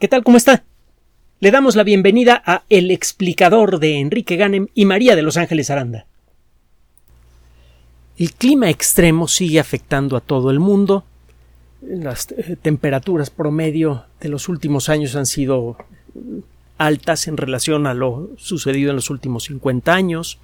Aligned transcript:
¿Qué 0.00 0.08
tal? 0.08 0.24
¿Cómo 0.24 0.36
está? 0.36 0.64
Le 1.38 1.52
damos 1.52 1.76
la 1.76 1.84
bienvenida 1.84 2.42
a 2.44 2.64
El 2.68 2.90
explicador 2.90 3.78
de 3.78 4.00
Enrique 4.00 4.34
Ganem 4.34 4.66
y 4.74 4.86
María 4.86 5.14
de 5.14 5.22
Los 5.22 5.36
Ángeles 5.36 5.70
Aranda. 5.70 6.06
El 8.18 8.32
clima 8.32 8.70
extremo 8.70 9.28
sigue 9.28 9.60
afectando 9.60 10.16
a 10.16 10.20
todo 10.20 10.50
el 10.50 10.58
mundo. 10.58 11.04
Las 11.80 12.32
eh, 12.32 12.56
temperaturas 12.60 13.30
promedio 13.30 14.06
de 14.20 14.30
los 14.30 14.48
últimos 14.48 14.88
años 14.88 15.14
han 15.14 15.26
sido 15.26 15.76
altas 16.76 17.28
en 17.28 17.36
relación 17.36 17.86
a 17.86 17.94
lo 17.94 18.30
sucedido 18.36 18.90
en 18.90 18.96
los 18.96 19.10
últimos 19.10 19.44
50 19.44 19.94
años. 19.94 20.40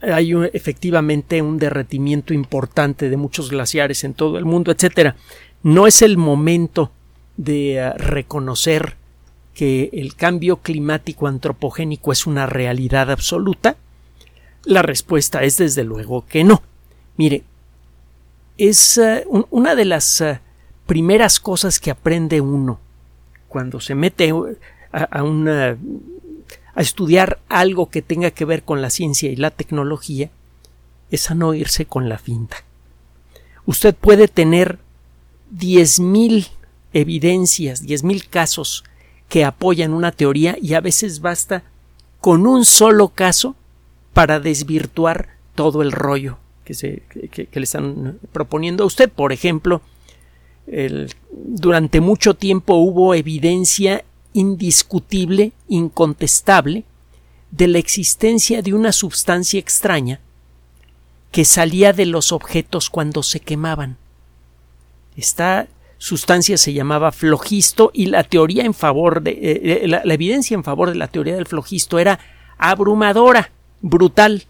hay 0.00 0.32
efectivamente 0.54 1.42
un 1.42 1.58
derretimiento 1.58 2.32
importante 2.32 3.10
de 3.10 3.16
muchos 3.18 3.50
glaciares 3.50 4.02
en 4.04 4.14
todo 4.14 4.38
el 4.38 4.46
mundo, 4.46 4.72
etcétera. 4.72 5.14
No 5.62 5.86
es 5.86 6.00
el 6.00 6.16
momento 6.16 6.92
de 7.38 7.76
eh, 7.76 7.92
reconocer 7.94 8.96
que 9.54 9.88
el 9.94 10.14
cambio 10.14 10.58
climático 10.58 11.26
antropogénico 11.26 12.12
es 12.12 12.26
una 12.26 12.44
realidad 12.44 13.10
absoluta? 13.10 13.76
La 14.64 14.82
respuesta 14.82 15.42
es 15.42 15.56
desde 15.56 15.84
luego 15.84 16.26
que 16.26 16.44
no. 16.44 16.62
Mire, 17.16 17.44
es 18.58 18.98
eh, 18.98 19.24
una 19.50 19.74
de 19.74 19.84
las 19.86 20.20
eh, 20.20 20.40
primeras 20.86 21.40
cosas 21.40 21.80
que 21.80 21.90
aprende 21.90 22.42
uno 22.42 22.78
cuando 23.48 23.80
se 23.80 23.94
mete 23.94 24.32
a, 24.92 25.02
a, 25.10 25.22
a 25.22 26.80
estudiar 26.82 27.40
algo 27.48 27.88
que 27.88 28.02
tenga 28.02 28.30
que 28.30 28.44
ver 28.44 28.62
con 28.62 28.82
la 28.82 28.90
ciencia 28.90 29.30
y 29.30 29.36
la 29.36 29.50
tecnología 29.50 30.30
es 31.10 31.30
a 31.30 31.34
no 31.34 31.54
irse 31.54 31.86
con 31.86 32.08
la 32.08 32.18
finta. 32.18 32.58
Usted 33.64 33.94
puede 33.94 34.28
tener 34.28 34.78
diez 35.50 36.00
mil 36.00 36.48
evidencias, 36.92 37.82
diez 37.82 38.02
mil 38.02 38.28
casos 38.28 38.84
que 39.28 39.44
apoyan 39.44 39.92
una 39.92 40.12
teoría 40.12 40.56
y 40.60 40.74
a 40.74 40.80
veces 40.80 41.20
basta 41.20 41.62
con 42.20 42.46
un 42.46 42.64
solo 42.64 43.08
caso 43.08 43.54
para 44.12 44.40
desvirtuar 44.40 45.36
todo 45.54 45.82
el 45.82 45.92
rollo 45.92 46.38
que, 46.64 46.74
se, 46.74 47.02
que, 47.30 47.48
le 47.52 47.64
están 47.64 48.18
proponiendo 48.32 48.84
a 48.84 48.86
usted. 48.86 49.10
Por 49.10 49.32
ejemplo, 49.32 49.82
durante 51.30 52.00
mucho 52.00 52.34
tiempo 52.34 52.74
hubo 52.74 53.14
evidencia 53.14 54.04
indiscutible, 54.32 55.52
incontestable, 55.68 56.84
de 57.50 57.68
la 57.68 57.78
existencia 57.78 58.60
de 58.60 58.74
una 58.74 58.92
sustancia 58.92 59.58
extraña 59.58 60.20
que 61.32 61.44
salía 61.44 61.92
de 61.92 62.06
los 62.06 62.32
objetos 62.32 62.90
cuando 62.90 63.22
se 63.22 63.40
quemaban. 63.40 63.96
Está 65.16 65.68
sustancia 65.98 66.56
se 66.56 66.72
llamaba 66.72 67.12
flogisto 67.12 67.90
y 67.92 68.06
la 68.06 68.24
teoría 68.24 68.64
en 68.64 68.74
favor 68.74 69.20
de 69.20 69.32
eh, 69.32 69.84
eh, 69.84 69.88
la, 69.88 70.02
evidencia 70.14 70.54
en 70.54 70.64
favor 70.64 70.88
de 70.88 70.94
la 70.94 71.08
teoría 71.08 71.34
del 71.34 71.46
flogisto 71.46 71.98
era 71.98 72.18
abrumadora, 72.56 73.50
brutal, 73.82 74.44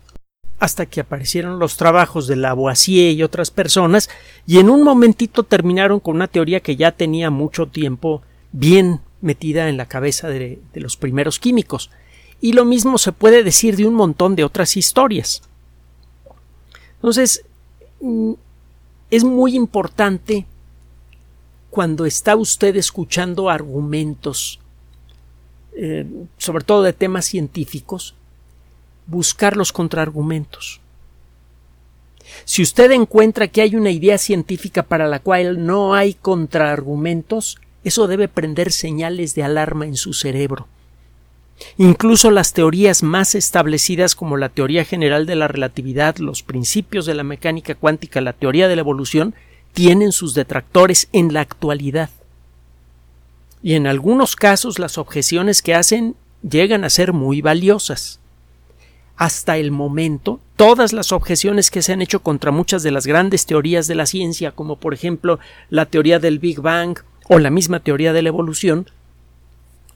hasta 0.58 0.86
que 0.86 1.00
aparecieron 1.00 1.58
los 1.58 1.76
trabajos 1.76 2.26
de 2.26 2.36
Lavoisier 2.36 3.12
y 3.12 3.22
otras 3.22 3.50
personas 3.50 4.10
y 4.46 4.58
en 4.58 4.70
un 4.70 4.82
momentito 4.82 5.42
terminaron 5.42 6.00
con 6.00 6.16
una 6.16 6.28
teoría 6.28 6.60
que 6.60 6.76
ya 6.76 6.92
tenía 6.92 7.30
mucho 7.30 7.66
tiempo 7.66 8.22
bien 8.52 9.00
metida 9.20 9.68
en 9.68 9.76
la 9.76 9.86
cabeza 9.86 10.28
de 10.28 10.60
los 10.74 10.96
primeros 10.96 11.38
químicos. 11.38 11.90
Y 12.40 12.52
lo 12.52 12.64
mismo 12.64 12.98
se 12.98 13.12
puede 13.12 13.42
decir 13.42 13.76
de 13.76 13.86
un 13.86 13.94
montón 13.94 14.36
de 14.36 14.44
otras 14.44 14.76
historias. 14.76 15.42
Entonces, 16.96 17.44
mm, 18.00 18.32
es 19.10 19.24
muy 19.24 19.56
importante 19.56 20.46
cuando 21.78 22.06
está 22.06 22.34
usted 22.34 22.74
escuchando 22.74 23.48
argumentos, 23.48 24.58
eh, 25.76 26.04
sobre 26.36 26.64
todo 26.64 26.82
de 26.82 26.92
temas 26.92 27.24
científicos, 27.24 28.16
buscar 29.06 29.56
los 29.56 29.70
contraargumentos. 29.70 30.80
Si 32.44 32.62
usted 32.62 32.90
encuentra 32.90 33.46
que 33.46 33.62
hay 33.62 33.76
una 33.76 33.92
idea 33.92 34.18
científica 34.18 34.82
para 34.82 35.06
la 35.06 35.20
cual 35.20 35.64
no 35.66 35.94
hay 35.94 36.14
contraargumentos, 36.14 37.60
eso 37.84 38.08
debe 38.08 38.26
prender 38.26 38.72
señales 38.72 39.36
de 39.36 39.44
alarma 39.44 39.86
en 39.86 39.94
su 39.94 40.14
cerebro. 40.14 40.66
Incluso 41.76 42.32
las 42.32 42.54
teorías 42.54 43.04
más 43.04 43.36
establecidas 43.36 44.16
como 44.16 44.36
la 44.36 44.48
teoría 44.48 44.84
general 44.84 45.26
de 45.26 45.36
la 45.36 45.46
relatividad, 45.46 46.16
los 46.16 46.42
principios 46.42 47.06
de 47.06 47.14
la 47.14 47.22
mecánica 47.22 47.76
cuántica, 47.76 48.20
la 48.20 48.32
teoría 48.32 48.66
de 48.66 48.74
la 48.74 48.80
evolución, 48.80 49.36
tienen 49.78 50.10
sus 50.10 50.34
detractores 50.34 51.08
en 51.12 51.32
la 51.32 51.40
actualidad. 51.40 52.10
Y 53.62 53.74
en 53.74 53.86
algunos 53.86 54.34
casos 54.34 54.80
las 54.80 54.98
objeciones 54.98 55.62
que 55.62 55.76
hacen 55.76 56.16
llegan 56.42 56.82
a 56.82 56.90
ser 56.90 57.12
muy 57.12 57.42
valiosas. 57.42 58.18
Hasta 59.16 59.56
el 59.56 59.70
momento, 59.70 60.40
todas 60.56 60.92
las 60.92 61.12
objeciones 61.12 61.70
que 61.70 61.82
se 61.82 61.92
han 61.92 62.02
hecho 62.02 62.24
contra 62.24 62.50
muchas 62.50 62.82
de 62.82 62.90
las 62.90 63.06
grandes 63.06 63.46
teorías 63.46 63.86
de 63.86 63.94
la 63.94 64.06
ciencia, 64.06 64.50
como 64.50 64.80
por 64.80 64.94
ejemplo 64.94 65.38
la 65.70 65.86
teoría 65.86 66.18
del 66.18 66.40
Big 66.40 66.60
Bang 66.60 66.98
o 67.28 67.38
la 67.38 67.50
misma 67.50 67.78
teoría 67.78 68.12
de 68.12 68.22
la 68.22 68.30
evolución, 68.30 68.90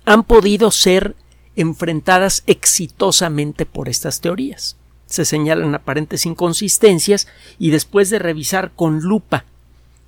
han 0.04 0.22
podido 0.22 0.70
ser 0.70 1.16
enfrentadas 1.56 2.44
exitosamente 2.46 3.66
por 3.66 3.88
estas 3.88 4.20
teorías. 4.20 4.76
Se 5.06 5.24
señalan 5.24 5.74
aparentes 5.74 6.24
inconsistencias 6.24 7.26
y 7.58 7.70
después 7.70 8.10
de 8.10 8.20
revisar 8.20 8.70
con 8.76 9.00
lupa 9.00 9.44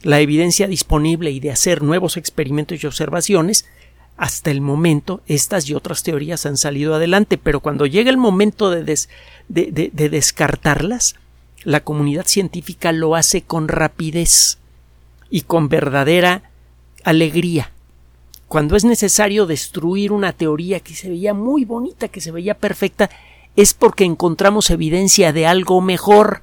la 0.05 0.21
evidencia 0.21 0.69
disponible 0.69 1.31
y 1.31 1.41
de 1.41 1.51
hacer 1.51 1.83
nuevos 1.83 2.17
experimentos 2.19 2.83
y 2.83 2.87
observaciones, 2.87 3.65
hasta 4.17 4.51
el 4.51 4.61
momento 4.61 5.23
estas 5.27 5.69
y 5.69 5.75
otras 5.75 6.03
teorías 6.03 6.47
han 6.47 6.59
salido 6.59 6.95
adelante, 6.95 7.39
pero 7.39 7.61
cuando 7.61 7.87
llega 7.87 8.11
el 8.11 8.19
momento 8.19 8.71
de, 8.71 8.85
de, 9.49 10.09
descartarlas, 10.11 11.17
la 11.65 11.81
comunidad 11.81 12.27
científica 12.27 12.93
lo 12.93 13.17
hace 13.17 13.43
con 13.43 13.67
rapidez 13.67 14.59
y 15.31 15.41
con 15.41 15.69
verdadera 15.69 16.51
alegría. 17.03 17.73
Cuando 18.47 18.77
es 18.77 18.85
necesario 18.85 19.47
destruir 19.47 20.13
una 20.13 20.33
teoría 20.33 20.81
que 20.81 20.95
se 20.95 21.09
veía 21.09 21.33
muy 21.33 21.65
bonita, 21.65 22.09
que 22.09 22.21
se 22.21 22.31
veía 22.31 22.55
perfecta, 22.55 23.09
es 23.57 23.73
porque 23.73 24.05
encontramos 24.05 24.69
evidencia 24.69 25.33
de 25.33 25.47
algo 25.47 25.81
mejor 25.81 26.43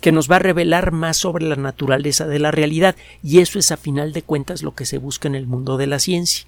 que 0.00 0.12
nos 0.12 0.30
va 0.30 0.36
a 0.36 0.40
revelar 0.40 0.92
más 0.92 1.16
sobre 1.16 1.46
la 1.46 1.56
naturaleza 1.56 2.26
de 2.26 2.38
la 2.38 2.50
realidad, 2.50 2.96
y 3.22 3.40
eso 3.40 3.58
es 3.58 3.70
a 3.70 3.76
final 3.76 4.12
de 4.12 4.22
cuentas 4.22 4.62
lo 4.62 4.74
que 4.74 4.86
se 4.86 4.98
busca 4.98 5.28
en 5.28 5.34
el 5.34 5.46
mundo 5.46 5.76
de 5.76 5.86
la 5.86 5.98
ciencia. 5.98 6.46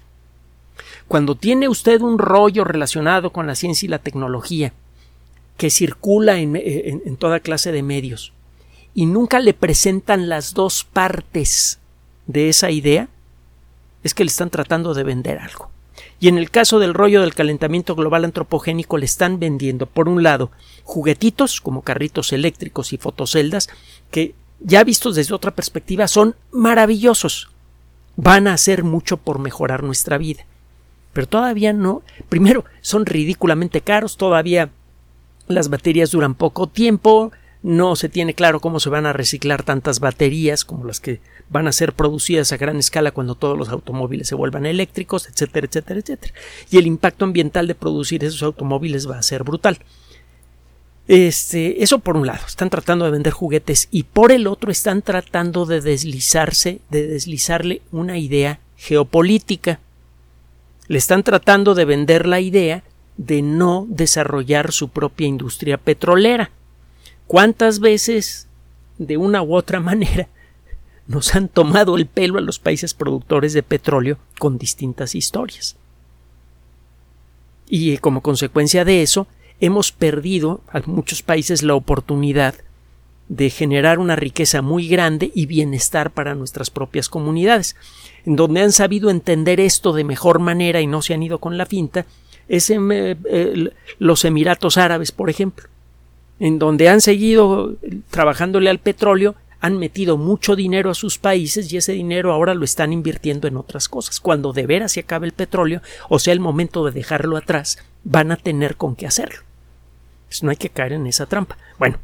Cuando 1.07 1.35
tiene 1.35 1.67
usted 1.67 2.01
un 2.01 2.17
rollo 2.17 2.63
relacionado 2.63 3.31
con 3.31 3.45
la 3.45 3.55
ciencia 3.55 3.85
y 3.85 3.89
la 3.89 3.99
tecnología, 3.99 4.73
que 5.57 5.69
circula 5.69 6.39
en, 6.39 6.55
en 6.55 7.15
toda 7.17 7.39
clase 7.39 7.71
de 7.71 7.83
medios, 7.83 8.33
y 8.95 9.05
nunca 9.05 9.39
le 9.39 9.53
presentan 9.53 10.29
las 10.29 10.53
dos 10.53 10.83
partes 10.83 11.79
de 12.25 12.49
esa 12.49 12.71
idea, 12.71 13.07
es 14.03 14.13
que 14.13 14.23
le 14.23 14.29
están 14.29 14.49
tratando 14.49 14.93
de 14.93 15.03
vender 15.03 15.39
algo. 15.39 15.69
Y 16.23 16.29
en 16.29 16.37
el 16.37 16.51
caso 16.51 16.79
del 16.79 16.93
rollo 16.93 17.19
del 17.19 17.35
calentamiento 17.35 17.95
global 17.95 18.23
antropogénico 18.23 18.97
le 18.97 19.03
están 19.03 19.41
vendiendo, 19.41 19.87
por 19.87 20.07
un 20.07 20.23
lado, 20.23 20.51
juguetitos 20.85 21.59
como 21.59 21.81
carritos 21.81 22.31
eléctricos 22.31 22.93
y 22.93 22.97
fotoceldas, 22.97 23.67
que 24.09 24.33
ya 24.61 24.85
vistos 24.85 25.15
desde 25.15 25.33
otra 25.35 25.51
perspectiva 25.51 26.07
son 26.07 26.37
maravillosos. 26.53 27.49
Van 28.15 28.47
a 28.47 28.53
hacer 28.53 28.85
mucho 28.85 29.17
por 29.17 29.37
mejorar 29.37 29.83
nuestra 29.83 30.17
vida. 30.17 30.45
Pero 31.11 31.27
todavía 31.27 31.73
no. 31.73 32.03
Primero, 32.29 32.63
son 32.79 33.05
ridículamente 33.05 33.81
caros, 33.81 34.15
todavía 34.15 34.69
las 35.49 35.67
baterías 35.69 36.11
duran 36.11 36.35
poco 36.35 36.67
tiempo, 36.67 37.33
no 37.63 37.95
se 37.95 38.09
tiene 38.09 38.33
claro 38.33 38.59
cómo 38.59 38.81
se 38.81 38.89
van 38.89 39.05
a 39.05 39.13
reciclar 39.13 39.63
tantas 39.63 40.01
baterías 40.01 40.65
como 40.65 40.83
las 40.83 40.99
que 40.99 41.21
van 41.49 41.67
a 41.67 41.71
ser 41.71 41.93
producidas 41.93 42.51
a 42.51 42.57
gran 42.57 42.77
escala 42.77 43.11
cuando 43.11 43.35
todos 43.35 43.57
los 43.57 43.69
automóviles 43.69 44.27
se 44.27 44.35
vuelvan 44.35 44.65
eléctricos, 44.65 45.27
etcétera, 45.27 45.67
etcétera, 45.67 45.99
etcétera. 46.01 46.33
Y 46.69 46.77
el 46.77 46.87
impacto 46.87 47.23
ambiental 47.23 47.67
de 47.67 47.75
producir 47.75 48.23
esos 48.23 48.43
automóviles 48.43 49.09
va 49.09 49.17
a 49.17 49.23
ser 49.23 49.43
brutal. 49.43 49.79
Este, 51.07 51.83
eso 51.83 51.99
por 51.99 52.17
un 52.17 52.27
lado, 52.27 52.45
están 52.45 52.69
tratando 52.69 53.05
de 53.05 53.11
vender 53.11 53.33
juguetes 53.33 53.87
y 53.91 54.03
por 54.03 54.31
el 54.31 54.45
otro 54.47 54.69
están 54.69 55.01
tratando 55.01 55.65
de 55.65 55.79
deslizarse, 55.79 56.79
de 56.89 57.07
deslizarle 57.07 57.81
una 57.91 58.17
idea 58.17 58.59
geopolítica. 58.75 59.79
Le 60.87 60.97
están 60.97 61.23
tratando 61.23 61.75
de 61.75 61.85
vender 61.85 62.25
la 62.25 62.41
idea 62.41 62.83
de 63.15 63.41
no 63.41 63.85
desarrollar 63.89 64.73
su 64.73 64.89
propia 64.89 65.27
industria 65.27 65.77
petrolera. 65.77 66.51
¿Cuántas 67.27 67.79
veces, 67.79 68.47
de 68.97 69.17
una 69.17 69.41
u 69.41 69.55
otra 69.55 69.79
manera, 69.79 70.27
nos 71.07 71.35
han 71.35 71.47
tomado 71.47 71.97
el 71.97 72.05
pelo 72.05 72.37
a 72.37 72.41
los 72.41 72.59
países 72.59 72.93
productores 72.93 73.53
de 73.53 73.63
petróleo 73.63 74.17
con 74.39 74.57
distintas 74.57 75.15
historias? 75.15 75.75
Y 77.67 77.97
como 77.97 78.21
consecuencia 78.21 78.85
de 78.85 79.01
eso, 79.01 79.27
hemos 79.59 79.91
perdido 79.91 80.61
a 80.71 80.81
muchos 80.85 81.21
países 81.21 81.63
la 81.63 81.75
oportunidad 81.75 82.55
de 83.29 83.49
generar 83.49 83.99
una 83.99 84.15
riqueza 84.15 84.61
muy 84.61 84.87
grande 84.87 85.31
y 85.33 85.45
bienestar 85.45 86.11
para 86.11 86.35
nuestras 86.35 86.69
propias 86.69 87.09
comunidades. 87.09 87.75
En 88.25 88.35
donde 88.35 88.61
han 88.61 88.71
sabido 88.71 89.09
entender 89.09 89.59
esto 89.59 89.93
de 89.93 90.03
mejor 90.03 90.39
manera 90.39 90.81
y 90.81 90.87
no 90.87 91.01
se 91.01 91.13
han 91.13 91.23
ido 91.23 91.39
con 91.39 91.57
la 91.57 91.65
finta 91.65 92.05
es 92.47 92.69
en 92.69 92.89
eh, 92.91 93.71
los 93.99 94.25
Emiratos 94.25 94.77
Árabes, 94.77 95.11
por 95.11 95.29
ejemplo, 95.29 95.67
en 96.43 96.59
donde 96.59 96.89
han 96.89 96.99
seguido 96.99 97.77
trabajándole 98.09 98.69
al 98.69 98.77
petróleo, 98.77 99.35
han 99.61 99.77
metido 99.77 100.17
mucho 100.17 100.57
dinero 100.57 100.89
a 100.89 100.93
sus 100.93 101.17
países 101.17 101.71
y 101.71 101.77
ese 101.77 101.93
dinero 101.93 102.33
ahora 102.33 102.53
lo 102.53 102.65
están 102.65 102.91
invirtiendo 102.91 103.47
en 103.47 103.55
otras 103.55 103.87
cosas. 103.87 104.19
Cuando 104.19 104.51
de 104.51 104.67
veras 104.67 104.91
se 104.91 104.99
acabe 104.99 105.25
el 105.25 105.31
petróleo, 105.31 105.81
o 106.09 106.19
sea 106.19 106.33
el 106.33 106.41
momento 106.41 106.83
de 106.83 106.91
dejarlo 106.91 107.37
atrás, 107.37 107.77
van 108.03 108.33
a 108.33 108.35
tener 108.35 108.75
con 108.75 108.97
qué 108.97 109.07
hacerlo. 109.07 109.39
Pues 110.27 110.43
no 110.43 110.49
hay 110.49 110.57
que 110.57 110.67
caer 110.67 110.91
en 110.91 111.07
esa 111.07 111.27
trampa. 111.27 111.57
Bueno, 111.79 111.97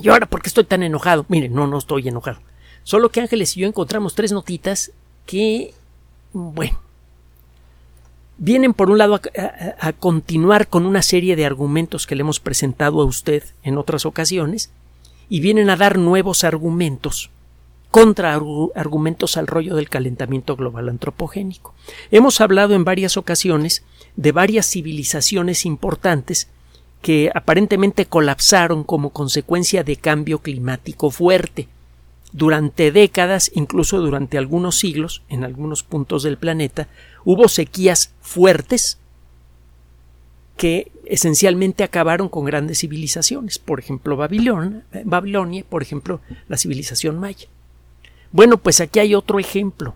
¿y 0.00 0.08
ahora 0.08 0.26
por 0.26 0.42
qué 0.42 0.48
estoy 0.48 0.64
tan 0.64 0.82
enojado? 0.82 1.24
Miren, 1.28 1.54
no, 1.54 1.68
no 1.68 1.78
estoy 1.78 2.08
enojado. 2.08 2.40
Solo 2.82 3.10
que 3.10 3.20
Ángeles 3.20 3.56
y 3.56 3.60
yo 3.60 3.68
encontramos 3.68 4.16
tres 4.16 4.32
notitas 4.32 4.90
que, 5.24 5.72
bueno, 6.32 6.80
vienen 8.38 8.74
por 8.74 8.90
un 8.90 8.98
lado 8.98 9.20
a, 9.80 9.92
continuar 9.92 10.68
con 10.68 10.86
una 10.86 11.02
serie 11.02 11.36
de 11.36 11.46
argumentos 11.46 12.06
que 12.06 12.14
le 12.14 12.20
hemos 12.20 12.40
presentado 12.40 13.00
a 13.00 13.04
usted 13.04 13.42
en 13.62 13.78
otras 13.78 14.06
ocasiones 14.06 14.70
y 15.28 15.40
vienen 15.40 15.70
a 15.70 15.76
dar 15.76 15.98
nuevos 15.98 16.44
argumentos 16.44 17.30
contra 17.90 18.34
argumentos 18.74 19.36
al 19.36 19.46
rollo 19.46 19.74
del 19.74 19.88
calentamiento 19.88 20.54
global 20.54 20.88
antropogénico. 20.88 21.74
Hemos 22.10 22.40
hablado 22.40 22.74
en 22.74 22.84
varias 22.84 23.16
ocasiones 23.16 23.84
de 24.16 24.32
varias 24.32 24.66
civilizaciones 24.66 25.64
importantes 25.64 26.48
que 27.00 27.30
aparentemente 27.34 28.06
colapsaron 28.06 28.84
como 28.84 29.10
consecuencia 29.10 29.84
de 29.84 29.96
cambio 29.96 30.40
climático 30.40 31.10
fuerte. 31.10 31.68
Durante 32.32 32.92
décadas, 32.92 33.50
incluso 33.54 34.00
durante 34.00 34.36
algunos 34.36 34.78
siglos, 34.78 35.22
en 35.28 35.44
algunos 35.44 35.82
puntos 35.82 36.22
del 36.22 36.36
planeta, 36.36 36.88
hubo 37.24 37.48
sequías 37.48 38.12
fuertes 38.20 38.98
que 40.56 40.90
esencialmente 41.04 41.84
acabaron 41.84 42.28
con 42.28 42.44
grandes 42.44 42.80
civilizaciones, 42.80 43.58
por 43.58 43.78
ejemplo 43.78 44.16
Babilonia, 44.16 44.84
Babilonia, 45.04 45.64
por 45.68 45.82
ejemplo 45.82 46.20
la 46.48 46.56
civilización 46.56 47.18
maya. 47.18 47.46
Bueno, 48.32 48.58
pues 48.58 48.80
aquí 48.80 48.98
hay 48.98 49.14
otro 49.14 49.38
ejemplo. 49.38 49.94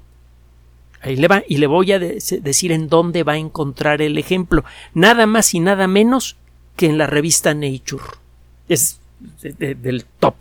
Ahí 1.02 1.16
le 1.16 1.28
va, 1.28 1.42
y 1.48 1.56
le 1.56 1.66
voy 1.66 1.92
a 1.92 1.98
decir 1.98 2.72
en 2.72 2.88
dónde 2.88 3.22
va 3.22 3.32
a 3.32 3.38
encontrar 3.38 4.02
el 4.02 4.18
ejemplo. 4.18 4.64
Nada 4.92 5.26
más 5.26 5.54
y 5.54 5.60
nada 5.60 5.86
menos 5.86 6.36
que 6.76 6.86
en 6.86 6.98
la 6.98 7.06
revista 7.06 7.54
Nature. 7.54 8.04
Es 8.68 9.00
del 9.58 10.04
top 10.18 10.36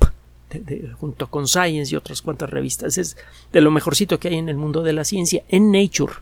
junto 1.00 1.28
con 1.28 1.48
Science 1.48 1.94
y 1.94 1.98
otras 1.98 2.22
cuantas 2.22 2.50
revistas. 2.50 2.98
Es 2.98 3.18
de 3.52 3.62
lo 3.62 3.72
mejorcito 3.72 4.20
que 4.20 4.30
hay 4.30 4.36
en 4.36 4.50
el 4.50 4.58
mundo 4.58 4.84
de 4.84 4.94
la 4.94 5.04
ciencia, 5.04 5.44
en 5.50 5.72
Nature. 5.72 6.14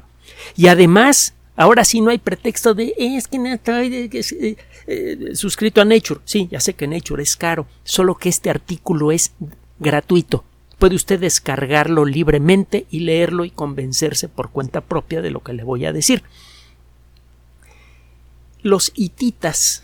Y 0.56 0.68
además, 0.68 1.34
ahora 1.56 1.86
sí 1.86 2.02
no 2.02 2.12
hay 2.12 2.18
pretexto 2.18 2.74
de 2.74 2.94
es 2.98 3.28
que 3.28 3.38
estoy 3.54 4.10
eh, 4.12 4.58
eh, 4.88 5.36
suscrito 5.36 5.82
a 5.82 5.86
Nature. 5.86 6.22
Sí, 6.26 6.48
ya 6.52 6.60
sé 6.60 6.74
que 6.74 6.88
Nature 6.88 7.24
es 7.24 7.36
caro, 7.36 7.68
solo 7.84 8.16
que 8.16 8.30
este 8.30 8.50
artículo 8.50 9.12
es 9.12 9.34
gratuito. 9.80 10.44
Puede 10.80 10.96
usted 10.96 11.20
descargarlo 11.20 12.06
libremente 12.06 12.86
y 12.92 13.00
leerlo 13.00 13.46
y 13.46 13.50
convencerse 13.50 14.30
por 14.30 14.52
cuenta 14.52 14.82
propia 14.82 15.22
de 15.22 15.32
lo 15.32 15.42
que 15.42 15.54
le 15.54 15.64
voy 15.64 15.86
a 15.86 15.94
decir. 15.94 16.24
Los 18.62 18.92
hititas 18.96 19.84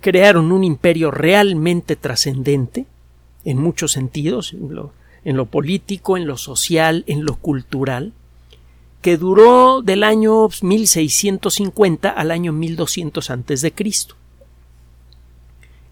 crearon 0.00 0.52
un 0.52 0.64
imperio 0.64 1.10
realmente 1.10 1.96
trascendente 1.96 2.86
en 3.44 3.58
muchos 3.58 3.92
sentidos, 3.92 4.54
en 5.24 5.36
lo, 5.36 5.46
político, 5.46 6.16
en 6.16 6.26
lo 6.26 6.36
social, 6.36 7.04
en 7.06 7.24
lo 7.24 7.36
cultural, 7.36 8.12
que 9.00 9.16
duró 9.16 9.82
del 9.82 10.04
año 10.04 10.48
1650 10.60 12.08
al 12.10 12.30
año 12.30 12.52
1200 12.52 13.30
antes 13.30 13.62
de 13.62 13.72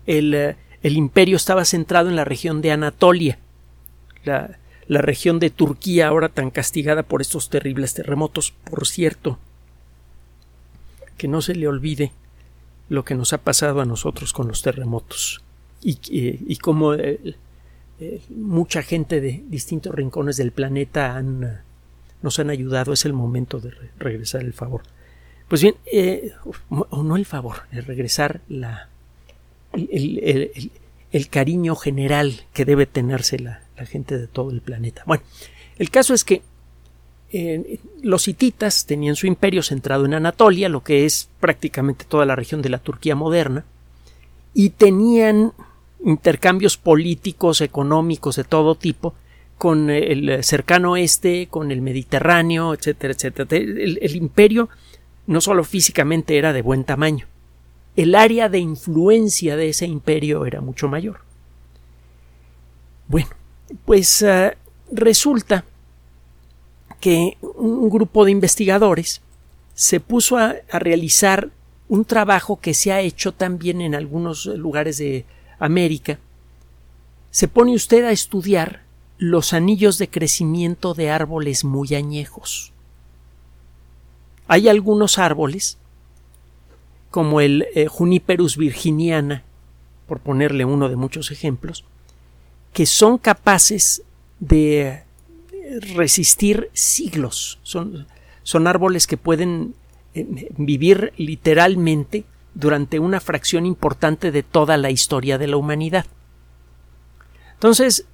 eh, 0.07 0.57
el, 0.83 0.97
imperio 0.97 1.37
estaba 1.37 1.65
centrado 1.65 2.09
en 2.09 2.17
la 2.17 2.25
región 2.25 2.63
de 2.63 2.73
Anatolia, 2.73 3.39
la, 4.25 4.59
la 4.87 5.03
región 5.03 5.39
de 5.41 5.51
Turquía 5.51 6.09
ahora 6.09 6.29
tan 6.29 6.51
castigada 6.51 7.03
por 7.03 7.21
estos 7.21 7.51
terribles 7.51 7.95
terremotos, 7.95 8.53
por 8.69 8.87
cierto, 8.87 9.39
que 11.17 11.29
no 11.29 11.43
se 11.43 11.55
le 11.55 11.67
olvide 11.69 12.13
lo 12.91 13.05
que 13.05 13.15
nos 13.15 13.33
ha 13.33 13.39
pasado 13.39 13.81
a 13.81 13.87
nosotros 13.87 14.35
con 14.35 14.49
los 14.49 14.63
terremotos 14.63 15.41
y, 15.81 15.99
y, 16.11 16.57
cómo 16.57 16.93
eh, 16.95 17.37
eh, 18.01 18.21
mucha 18.29 18.83
gente 18.83 19.21
de 19.21 19.43
distintos 19.47 19.95
rincones 19.95 20.37
del 20.37 20.51
planeta 20.51 21.17
han, 21.17 21.63
nos 22.21 22.39
han 22.39 22.51
ayudado. 22.51 22.93
Es 22.93 23.05
el 23.05 23.13
momento 23.13 23.61
de 23.61 23.73
regresar 23.99 24.43
el 24.43 24.53
favor. 24.53 24.83
Pues 25.49 25.63
bien, 25.63 25.77
eh, 25.91 26.33
o 26.69 27.03
no 27.03 27.17
el 27.17 27.25
favor, 27.25 27.63
de 27.71 27.81
regresar 27.81 28.41
la, 28.49 28.89
el, 29.73 30.51
el, 31.13 31.29
cariño 31.29 31.77
general 31.77 32.43
que 32.53 32.65
debe 32.65 32.87
tenerse 32.87 33.39
la 33.39 33.63
gente 33.87 34.19
de 34.19 34.27
todo 34.27 34.51
el 34.51 34.61
planeta. 34.61 35.05
Bueno, 35.07 35.23
el 35.79 35.91
caso 35.91 36.13
es 36.13 36.25
que 36.25 36.43
los 38.03 38.27
hititas 38.29 38.87
tenían 38.87 39.17
su 39.17 39.27
imperio 39.27 39.63
centrado 39.63 40.05
en 40.05 40.15
Anatolia, 40.15 40.69
lo 40.69 40.83
que 40.83 41.05
es 41.05 41.29
prácticamente 41.39 42.05
toda 42.05 42.27
la 42.27 42.37
región 42.37 42.63
de 42.63 42.71
la 42.71 42.79
Turquía 42.79 43.15
moderna, 43.15 43.65
y 44.53 44.71
tenían 44.71 45.53
intercambios 46.05 46.77
políticos, 46.77 47.61
económicos 47.61 48.37
de 48.37 48.45
todo 48.45 48.75
tipo 48.75 49.15
con 49.59 49.91
el 49.91 50.43
cercano 50.43 50.93
oeste, 50.93 51.49
con 51.51 51.71
el 51.71 51.83
Mediterráneo, 51.83 52.75
etcétera, 52.75 53.13
etcétera. 53.13 53.49
el 53.51 54.17
imperio 54.17 54.71
no 55.27 55.41
solo 55.41 55.63
físicamente 55.65 56.39
era 56.39 56.53
de 56.53 56.63
buen 56.63 56.85
tamaño, 56.85 57.27
el 57.97 58.15
área 58.15 58.49
de 58.49 58.59
influencia 58.59 59.57
de 59.57 59.69
ese 59.69 59.87
imperio 59.87 60.47
era 60.47 60.61
mucho 60.61 60.89
mayor. 60.89 61.21
Bueno, 63.09 63.29
pues 63.85 64.23
ah, 64.23 64.55
resulta 64.91 65.65
que 67.01 67.39
un 67.41 67.89
grupo 67.89 68.25
de 68.25 68.31
investigadores 68.31 69.23
se 69.75 69.99
puso 69.99 70.37
a, 70.37 70.57
realizar 70.71 71.51
un 71.89 72.05
trabajo 72.05 72.61
que 72.61 72.75
se 72.75 72.93
ha 72.93 73.01
hecho 73.01 73.33
también 73.33 73.81
en 73.81 73.95
algunos 73.95 74.47
lugares 74.47 74.99
de 74.99 75.25
América. 75.59 76.19
Se 77.31 77.49
pone 77.49 77.75
usted 77.75 78.05
a 78.05 78.13
estudiar 78.13 78.83
los 79.19 79.53
anillos 79.53 79.99
de 79.99 80.09
crecimiento 80.09 80.95
de 80.95 81.11
árboles 81.11 81.65
muy 81.65 81.95
añejos. 81.95 82.73
Hay 84.47 84.69
algunos 84.69 85.19
árboles, 85.19 85.79
como 87.11 87.41
el 87.41 87.67
eh, 87.75 87.87
Juniperus 87.87 88.57
virginiana, 88.57 89.45
por 90.07 90.21
ponerle 90.21 90.65
uno 90.65 90.89
de 90.89 90.97
muchos 90.97 91.31
ejemplos, 91.31 91.85
que 92.73 92.87
son 92.87 93.19
capaces 93.19 94.03
de 94.39 95.05
resistir 95.79 96.71
siglos. 96.73 97.59
Son, 97.63 98.07
son 98.43 98.67
árboles 98.67 99.07
que 99.07 99.17
pueden 99.17 99.75
eh, 100.15 100.49
vivir 100.57 101.13
literalmente 101.17 102.25
durante 102.55 102.99
una 102.99 103.21
fracción 103.21 103.67
importante 103.67 104.33
de 104.33 104.43
toda 104.43 104.77
la 104.77 104.91
historia 104.91 105.39
de 105.39 105.47
la 105.47 105.57
humanidad. 105.57 106.07
Entonces, 107.55 108.07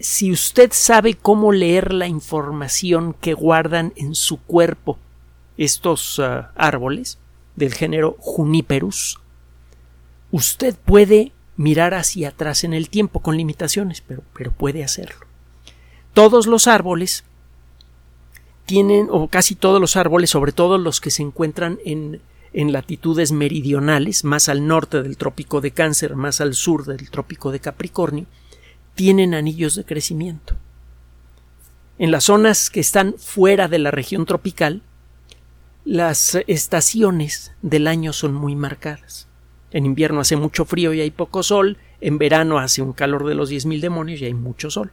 si 0.00 0.32
usted 0.32 0.70
sabe 0.72 1.14
cómo 1.14 1.52
leer 1.52 1.92
la 1.92 2.08
información 2.08 3.14
que 3.14 3.34
guardan 3.34 3.92
en 3.96 4.14
su 4.14 4.38
cuerpo 4.42 4.98
estos 5.56 6.18
ah, 6.18 6.52
árboles 6.56 7.18
del 7.54 7.72
género 7.72 8.16
Juniperus, 8.18 9.20
usted 10.32 10.74
puede 10.74 11.32
mirar 11.56 11.94
hacia 11.94 12.30
atrás 12.30 12.64
en 12.64 12.74
el 12.74 12.90
tiempo 12.90 13.20
con 13.20 13.36
limitaciones, 13.36 14.02
pero, 14.02 14.22
pero 14.34 14.52
puede 14.52 14.84
hacerlo 14.84 15.26
todos 16.16 16.46
los 16.46 16.66
árboles 16.66 17.24
tienen, 18.64 19.08
o 19.10 19.28
casi 19.28 19.54
todos 19.54 19.82
los 19.82 19.96
árboles, 19.96 20.30
sobre 20.30 20.52
todo 20.52 20.78
los 20.78 20.98
que 20.98 21.10
se 21.10 21.22
encuentran 21.22 21.78
en, 21.84 22.22
en 22.54 22.72
latitudes 22.72 23.32
meridionales, 23.32 24.24
más 24.24 24.48
al 24.48 24.66
norte 24.66 25.02
del 25.02 25.18
trópico 25.18 25.60
de 25.60 25.72
Cáncer, 25.72 26.16
más 26.16 26.40
al 26.40 26.54
sur 26.54 26.86
del 26.86 27.10
trópico 27.10 27.52
de 27.52 27.60
Capricornio, 27.60 28.24
tienen 28.94 29.34
anillos 29.34 29.74
de 29.74 29.84
crecimiento. 29.84 30.54
En 31.98 32.10
las 32.10 32.24
zonas 32.24 32.70
que 32.70 32.80
están 32.80 33.16
fuera 33.18 33.68
de 33.68 33.78
la 33.78 33.90
región 33.90 34.24
tropical, 34.24 34.80
las 35.84 36.38
estaciones 36.46 37.52
del 37.60 37.86
año 37.86 38.14
son 38.14 38.32
muy 38.32 38.56
marcadas. 38.56 39.28
En 39.70 39.84
invierno 39.84 40.20
hace 40.20 40.36
mucho 40.36 40.64
frío 40.64 40.94
y 40.94 41.02
hay 41.02 41.10
poco 41.10 41.42
sol, 41.42 41.76
en 42.00 42.16
verano 42.16 42.58
hace 42.58 42.80
un 42.80 42.94
calor 42.94 43.26
de 43.26 43.34
los 43.34 43.50
diez 43.50 43.66
mil 43.66 43.82
demonios 43.82 44.22
y 44.22 44.24
hay 44.24 44.34
mucho 44.34 44.70
sol. 44.70 44.92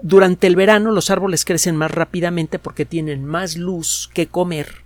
Durante 0.00 0.46
el 0.46 0.56
verano 0.56 0.92
los 0.92 1.10
árboles 1.10 1.44
crecen 1.44 1.76
más 1.76 1.90
rápidamente 1.90 2.58
porque 2.58 2.84
tienen 2.84 3.24
más 3.24 3.56
luz 3.56 4.08
que 4.14 4.28
comer 4.28 4.84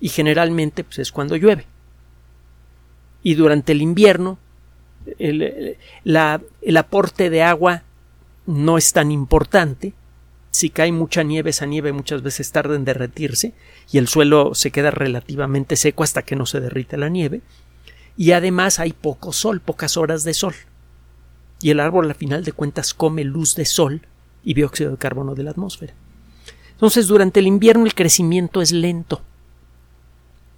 y 0.00 0.08
generalmente 0.08 0.82
pues, 0.84 0.98
es 0.98 1.12
cuando 1.12 1.36
llueve. 1.36 1.66
Y 3.22 3.34
durante 3.34 3.72
el 3.72 3.82
invierno 3.82 4.38
el, 5.18 5.76
el 6.62 6.76
aporte 6.76 7.30
de 7.30 7.42
agua 7.42 7.82
no 8.46 8.78
es 8.78 8.92
tan 8.92 9.10
importante. 9.10 9.92
Si 10.50 10.70
cae 10.70 10.90
mucha 10.90 11.22
nieve, 11.22 11.50
esa 11.50 11.66
nieve 11.66 11.92
muchas 11.92 12.22
veces 12.22 12.50
tarda 12.50 12.74
en 12.74 12.84
derretirse 12.84 13.52
y 13.92 13.98
el 13.98 14.08
suelo 14.08 14.54
se 14.54 14.70
queda 14.70 14.90
relativamente 14.90 15.76
seco 15.76 16.02
hasta 16.02 16.22
que 16.22 16.34
no 16.34 16.46
se 16.46 16.60
derrite 16.60 16.96
la 16.96 17.08
nieve. 17.08 17.42
Y 18.16 18.32
además 18.32 18.80
hay 18.80 18.92
poco 18.92 19.32
sol, 19.32 19.60
pocas 19.60 19.96
horas 19.96 20.24
de 20.24 20.34
sol. 20.34 20.54
Y 21.62 21.70
el 21.70 21.80
árbol, 21.80 22.06
al 22.06 22.14
final 22.14 22.42
de 22.42 22.52
cuentas, 22.52 22.94
come 22.94 23.22
luz 23.22 23.54
de 23.54 23.64
sol 23.64 24.02
y 24.44 24.54
dióxido 24.54 24.90
de 24.90 24.96
carbono 24.96 25.34
de 25.34 25.42
la 25.42 25.50
atmósfera. 25.50 25.94
Entonces, 26.72 27.06
durante 27.08 27.40
el 27.40 27.46
invierno 27.46 27.84
el 27.84 27.94
crecimiento 27.94 28.62
es 28.62 28.72
lento. 28.72 29.22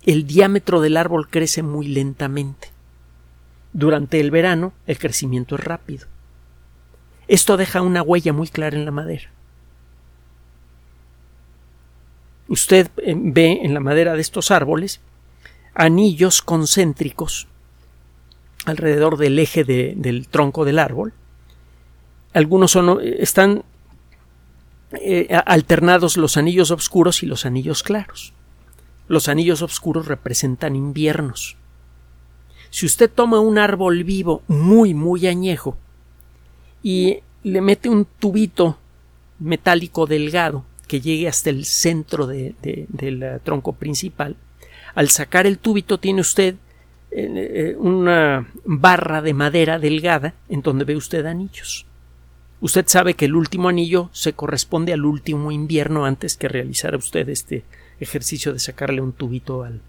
El 0.04 0.26
diámetro 0.26 0.80
del 0.80 0.96
árbol 0.96 1.28
crece 1.28 1.62
muy 1.62 1.88
lentamente. 1.88 2.70
Durante 3.72 4.20
el 4.20 4.30
verano 4.30 4.72
el 4.86 4.98
crecimiento 4.98 5.56
es 5.56 5.64
rápido. 5.64 6.06
Esto 7.28 7.56
deja 7.56 7.82
una 7.82 8.02
huella 8.02 8.32
muy 8.32 8.48
clara 8.48 8.76
en 8.76 8.84
la 8.84 8.90
madera. 8.90 9.30
Usted 12.48 12.90
eh, 12.98 13.14
ve 13.16 13.60
en 13.62 13.72
la 13.74 13.80
madera 13.80 14.14
de 14.14 14.20
estos 14.20 14.50
árboles 14.50 15.00
anillos 15.74 16.42
concéntricos 16.42 17.48
alrededor 18.66 19.16
del 19.16 19.38
eje 19.38 19.64
del 19.64 20.28
tronco 20.28 20.64
del 20.64 20.78
árbol. 20.78 21.14
Algunos 22.34 22.70
son, 22.70 23.00
están 23.02 23.64
eh, 25.00 25.28
alternados 25.46 26.16
los 26.16 26.36
anillos 26.36 26.70
oscuros 26.70 27.22
y 27.22 27.26
los 27.26 27.46
anillos 27.46 27.82
claros. 27.82 28.32
Los 29.08 29.28
anillos 29.28 29.62
oscuros 29.62 30.06
representan 30.06 30.76
inviernos. 30.76 31.56
Si 32.70 32.86
usted 32.86 33.10
toma 33.10 33.40
un 33.40 33.58
árbol 33.58 34.04
vivo 34.04 34.42
muy, 34.48 34.94
muy 34.94 35.26
añejo 35.26 35.76
y 36.82 37.18
le 37.42 37.60
mete 37.60 37.88
un 37.88 38.06
tubito 38.06 38.78
metálico 39.38 40.06
delgado 40.06 40.64
que 40.88 41.00
llegue 41.00 41.28
hasta 41.28 41.50
el 41.50 41.64
centro 41.64 42.26
del 42.26 42.54
eh, 42.62 43.38
tronco 43.42 43.72
principal, 43.72 44.36
al 44.94 45.08
sacar 45.10 45.46
el 45.46 45.58
tubito 45.58 45.98
tiene 45.98 46.20
usted 46.20 46.56
eh, 47.10 47.76
una 47.78 48.50
barra 48.64 49.20
de 49.20 49.34
madera 49.34 49.78
delgada 49.78 50.34
en 50.48 50.62
donde 50.62 50.84
ve 50.84 50.96
usted 50.96 51.26
anillos. 51.26 51.86
Usted 52.62 52.84
sabe 52.86 53.14
que 53.14 53.24
el 53.24 53.34
último 53.34 53.68
anillo 53.68 54.08
se 54.12 54.34
corresponde 54.34 54.92
al 54.92 55.04
último 55.04 55.50
invierno 55.50 56.04
antes 56.04 56.36
que 56.36 56.46
realizara 56.46 56.96
usted 56.96 57.28
este 57.28 57.64
ejercicio 57.98 58.52
de 58.52 58.60
sacarle 58.60 59.00
un 59.00 59.12
tubito 59.12 59.64
al, 59.64 59.80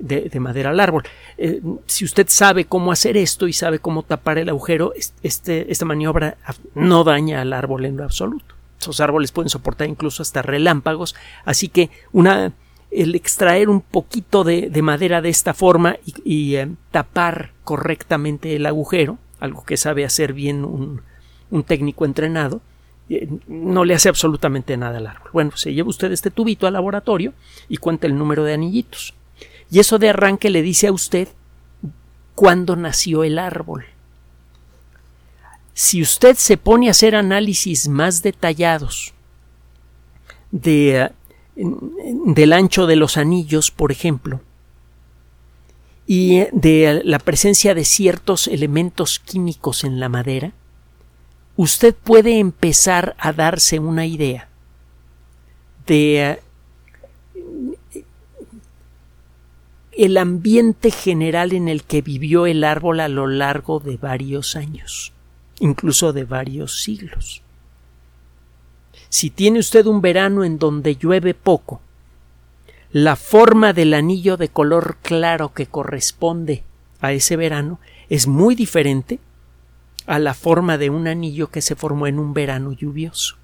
de, 0.00 0.28
madera 0.40 0.70
al 0.70 0.80
árbol. 0.80 1.04
Eh, 1.38 1.62
si 1.86 2.04
usted 2.04 2.26
sabe 2.28 2.64
cómo 2.64 2.90
hacer 2.90 3.16
esto 3.16 3.46
y 3.46 3.52
sabe 3.52 3.78
cómo 3.78 4.02
tapar 4.02 4.38
el 4.38 4.48
agujero, 4.48 4.92
este, 5.22 5.70
esta 5.70 5.84
maniobra 5.84 6.36
no 6.74 7.04
daña 7.04 7.42
al 7.42 7.52
árbol 7.52 7.84
en 7.84 7.96
lo 7.96 8.02
absoluto. 8.02 8.56
Esos 8.80 8.98
árboles 8.98 9.30
pueden 9.30 9.48
soportar 9.48 9.88
incluso 9.88 10.24
hasta 10.24 10.42
relámpagos, 10.42 11.14
así 11.44 11.68
que 11.68 11.90
una 12.10 12.52
el 12.90 13.14
extraer 13.14 13.68
un 13.68 13.82
poquito 13.82 14.42
de, 14.42 14.68
madera 14.82 15.22
de 15.22 15.28
esta 15.28 15.54
forma 15.54 15.98
y, 16.24 16.56
eh, 16.56 16.68
tapar 16.90 17.52
correctamente 17.62 18.56
el 18.56 18.66
agujero, 18.66 19.18
algo 19.38 19.64
que 19.64 19.76
sabe 19.76 20.04
hacer 20.04 20.32
bien 20.32 20.64
un, 20.64 21.02
un 21.50 21.62
técnico 21.62 22.04
entrenado, 22.04 22.60
eh, 23.08 23.28
no 23.48 23.84
le 23.84 23.94
hace 23.94 24.08
absolutamente 24.08 24.76
nada 24.76 24.98
al 24.98 25.06
árbol. 25.06 25.30
Bueno, 25.32 25.56
se 25.56 25.74
lleva 25.74 25.88
usted 25.88 26.12
este 26.12 26.30
tubito 26.30 26.66
al 26.66 26.74
laboratorio 26.74 27.34
y 27.68 27.76
cuenta 27.76 28.06
el 28.06 28.16
número 28.16 28.44
de 28.44 28.54
anillitos. 28.54 29.14
Y 29.70 29.80
eso 29.80 29.98
de 29.98 30.10
arranque 30.10 30.50
le 30.50 30.62
dice 30.62 30.86
a 30.86 30.92
usted 30.92 31.28
cuándo 32.34 32.76
nació 32.76 33.24
el 33.24 33.38
árbol. 33.38 33.84
Si 35.74 36.02
usted 36.02 36.36
se 36.36 36.56
pone 36.56 36.88
a 36.88 36.92
hacer 36.92 37.14
análisis 37.14 37.88
más 37.88 38.22
detallados 38.22 39.12
de, 40.50 40.96
eh, 41.00 41.10
del 42.26 42.52
ancho 42.52 42.86
de 42.86 42.96
los 42.96 43.16
anillos, 43.16 43.70
por 43.70 43.92
ejemplo, 43.92 44.40
y 46.06 46.46
de 46.52 47.02
la 47.04 47.18
presencia 47.18 47.74
de 47.74 47.84
ciertos 47.84 48.48
elementos 48.48 49.20
químicos 49.20 49.84
en 49.84 50.00
la 50.00 50.08
madera, 50.08 50.52
usted 51.60 51.94
puede 51.94 52.38
empezar 52.38 53.14
a 53.18 53.34
darse 53.34 53.78
una 53.78 54.06
idea 54.06 54.48
de 55.86 56.38
eh, 57.92 58.04
el 59.92 60.16
ambiente 60.16 60.90
general 60.90 61.52
en 61.52 61.68
el 61.68 61.82
que 61.82 62.00
vivió 62.00 62.46
el 62.46 62.64
árbol 62.64 63.00
a 63.00 63.08
lo 63.08 63.26
largo 63.26 63.78
de 63.78 63.98
varios 63.98 64.56
años, 64.56 65.12
incluso 65.58 66.14
de 66.14 66.24
varios 66.24 66.82
siglos. 66.82 67.42
Si 69.10 69.28
tiene 69.28 69.58
usted 69.58 69.84
un 69.84 70.00
verano 70.00 70.44
en 70.44 70.58
donde 70.58 70.96
llueve 70.96 71.34
poco, 71.34 71.82
la 72.90 73.16
forma 73.16 73.74
del 73.74 73.92
anillo 73.92 74.38
de 74.38 74.48
color 74.48 74.96
claro 75.02 75.52
que 75.52 75.66
corresponde 75.66 76.64
a 77.02 77.12
ese 77.12 77.36
verano 77.36 77.80
es 78.08 78.26
muy 78.26 78.54
diferente 78.54 79.18
a 80.06 80.18
la 80.18 80.34
forma 80.34 80.78
de 80.78 80.90
un 80.90 81.08
anillo 81.08 81.50
que 81.50 81.62
se 81.62 81.76
formó 81.76 82.06
en 82.06 82.18
un 82.18 82.34
verano 82.34 82.72
lluvioso. 82.72 83.36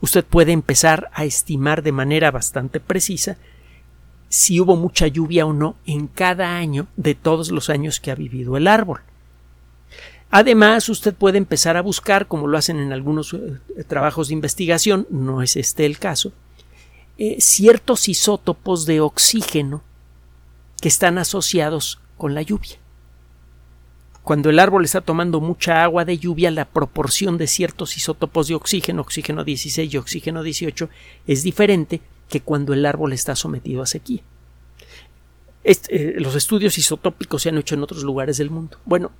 Usted 0.00 0.24
puede 0.24 0.52
empezar 0.52 1.10
a 1.12 1.24
estimar 1.24 1.82
de 1.82 1.92
manera 1.92 2.30
bastante 2.30 2.80
precisa 2.80 3.36
si 4.28 4.60
hubo 4.60 4.76
mucha 4.76 5.06
lluvia 5.06 5.46
o 5.46 5.52
no 5.52 5.76
en 5.86 6.08
cada 6.08 6.56
año 6.56 6.86
de 6.96 7.14
todos 7.14 7.50
los 7.50 7.70
años 7.70 8.00
que 8.00 8.10
ha 8.10 8.14
vivido 8.14 8.56
el 8.56 8.66
árbol. 8.66 9.00
Además, 10.30 10.88
usted 10.88 11.14
puede 11.14 11.38
empezar 11.38 11.76
a 11.76 11.82
buscar, 11.82 12.26
como 12.26 12.48
lo 12.48 12.58
hacen 12.58 12.78
en 12.78 12.92
algunos 12.92 13.32
eh, 13.32 13.84
trabajos 13.86 14.28
de 14.28 14.34
investigación, 14.34 15.06
no 15.08 15.40
es 15.40 15.56
este 15.56 15.86
el 15.86 15.98
caso, 15.98 16.32
eh, 17.16 17.36
ciertos 17.40 18.08
isótopos 18.08 18.86
de 18.86 19.00
oxígeno 19.00 19.82
que 20.80 20.88
están 20.88 21.18
asociados 21.18 22.00
con 22.18 22.34
la 22.34 22.42
lluvia. 22.42 22.76
Cuando 24.26 24.50
el 24.50 24.58
árbol 24.58 24.84
está 24.84 25.02
tomando 25.02 25.40
mucha 25.40 25.84
agua 25.84 26.04
de 26.04 26.18
lluvia, 26.18 26.50
la 26.50 26.64
proporción 26.64 27.38
de 27.38 27.46
ciertos 27.46 27.96
isótopos 27.96 28.48
de 28.48 28.56
oxígeno, 28.56 29.02
oxígeno 29.02 29.44
16 29.44 29.94
y 29.94 29.96
oxígeno 29.98 30.42
18, 30.42 30.90
es 31.28 31.44
diferente 31.44 32.00
que 32.28 32.40
cuando 32.40 32.72
el 32.72 32.84
árbol 32.86 33.12
está 33.12 33.36
sometido 33.36 33.82
a 33.82 33.86
sequía. 33.86 34.22
Eh, 35.62 36.16
los 36.18 36.34
estudios 36.34 36.76
isotópicos 36.76 37.40
se 37.40 37.50
han 37.50 37.58
hecho 37.58 37.76
en 37.76 37.84
otros 37.84 38.02
lugares 38.02 38.38
del 38.38 38.50
mundo. 38.50 38.78
Bueno, 38.84 39.12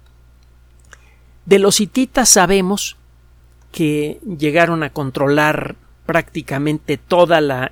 de 1.45 1.61
los 1.61 1.81
hititas 1.81 2.29
sabemos 2.29 2.97
que 3.71 4.19
llegaron 4.25 4.83
a 4.83 4.93
controlar 4.93 5.77
prácticamente 6.05 6.97
toda 6.97 7.41
la 7.41 7.71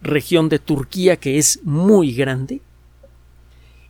región 0.00 0.48
de 0.48 0.58
Turquía, 0.58 1.16
que 1.16 1.38
es 1.38 1.60
muy 1.62 2.12
grande, 2.12 2.60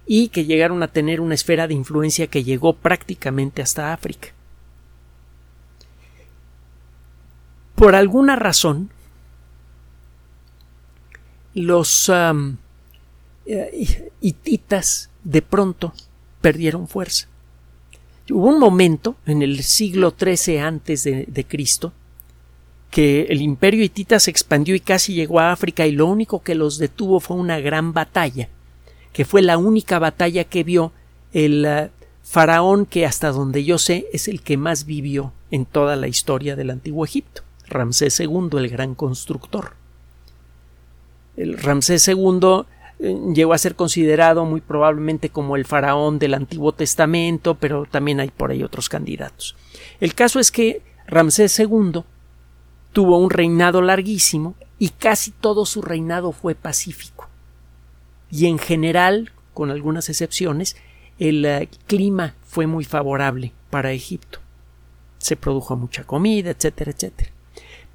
y 0.07 0.29
que 0.29 0.45
llegaron 0.45 0.83
a 0.83 0.89
tener 0.89 1.21
una 1.21 1.35
esfera 1.35 1.69
de 1.69 1.75
influencia 1.75 2.27
que 2.27 2.45
llegó 2.45 2.75
prácticamente 2.75 3.63
hasta 3.63 3.93
África. 3.93 4.29
Por 7.75 7.95
alguna 7.95 8.37
razón, 8.37 8.91
los 11.55 12.11
eh, 13.47 14.11
hititas 14.21 15.11
de 15.25 15.43
pronto 15.43 15.93
perdieron 16.41 16.89
fuerza. 16.89 17.29
Hubo 18.31 18.49
un 18.49 18.59
momento 18.59 19.17
en 19.27 19.43
el 19.43 19.63
siglo 19.63 20.15
XIII 20.19 20.59
antes 20.59 21.05
de, 21.05 21.27
de 21.27 21.45
Cristo 21.45 21.93
que 22.91 23.23
el 23.23 23.41
imperio 23.41 23.83
hitita 23.83 24.21
se 24.21 24.31
expandió 24.31 24.75
y 24.75 24.81
casi 24.81 25.15
llegó 25.15 25.41
a 25.41 25.51
África 25.51 25.87
y 25.87 25.93
lo 25.93 26.07
único 26.07 26.43
que 26.43 26.55
los 26.55 26.79
detuvo 26.79 27.21
fue 27.21 27.37
una 27.37 27.59
gran 27.59 27.93
batalla 27.93 28.49
que 29.13 29.25
fue 29.25 29.43
la 29.43 29.59
única 29.59 29.99
batalla 29.99 30.45
que 30.45 30.65
vio 30.65 30.93
el 31.33 31.65
eh, 31.65 31.91
faraón 32.23 32.87
que 32.87 33.07
hasta 33.07 33.31
donde 33.31 33.65
yo 33.65 33.79
sé 33.79 34.07
es 34.13 34.29
el 34.29 34.43
que 34.43 34.57
más 34.57 34.87
vivió 34.87 35.33
en 35.51 35.67
toda 35.67 35.97
la 35.97 36.09
historia 36.09 36.57
del 36.57 36.71
antiguo 36.71 37.05
Egipto, 37.05 37.43
Ramsés 37.69 38.19
II, 38.21 38.49
el 38.57 38.69
gran 38.69 38.95
constructor. 38.95 39.75
El 41.37 41.59
Ramsés 41.59 42.09
II 42.09 42.65
eh, 43.01 43.17
llegó 43.35 43.53
a 43.53 43.59
ser 43.59 43.75
considerado 43.75 44.45
muy 44.45 44.61
probablemente 44.61 45.31
como 45.31 45.57
el 45.57 45.67
faraón 45.67 46.19
del 46.19 46.35
Antiguo 46.35 46.73
Testamento, 46.73 47.55
pero 47.55 47.87
también 47.91 48.21
hay 48.21 48.31
por 48.31 48.51
ahí 48.51 48.63
otros 48.63 48.89
candidatos. 48.89 49.57
El 50.01 50.15
caso 50.15 50.41
es 50.41 50.51
que 50.51 50.83
Ramsés 51.07 51.59
II 51.59 52.03
tuvo 52.93 53.19
un 53.19 53.31
reinado 53.31 53.83
larguísimo 53.83 54.55
y 54.79 54.91
casi 54.91 55.31
todo 55.31 55.65
su 55.65 55.83
reinado 55.83 56.33
fue 56.33 56.55
pacífico 56.55 57.29
y 58.33 58.47
en 58.47 58.59
general, 58.59 59.31
con 59.53 59.71
algunas 59.71 60.09
excepciones, 60.09 60.75
el 61.19 61.45
eh, 61.45 61.69
clima 61.87 62.35
fue 62.45 62.67
muy 62.67 62.85
favorable 62.85 63.53
para 63.69 63.93
Egipto. 63.93 64.41
Se 65.19 65.37
produjo 65.37 65.77
mucha 65.77 66.05
comida, 66.05 66.51
etcétera, 66.51 66.93
etcétera. 66.93 67.31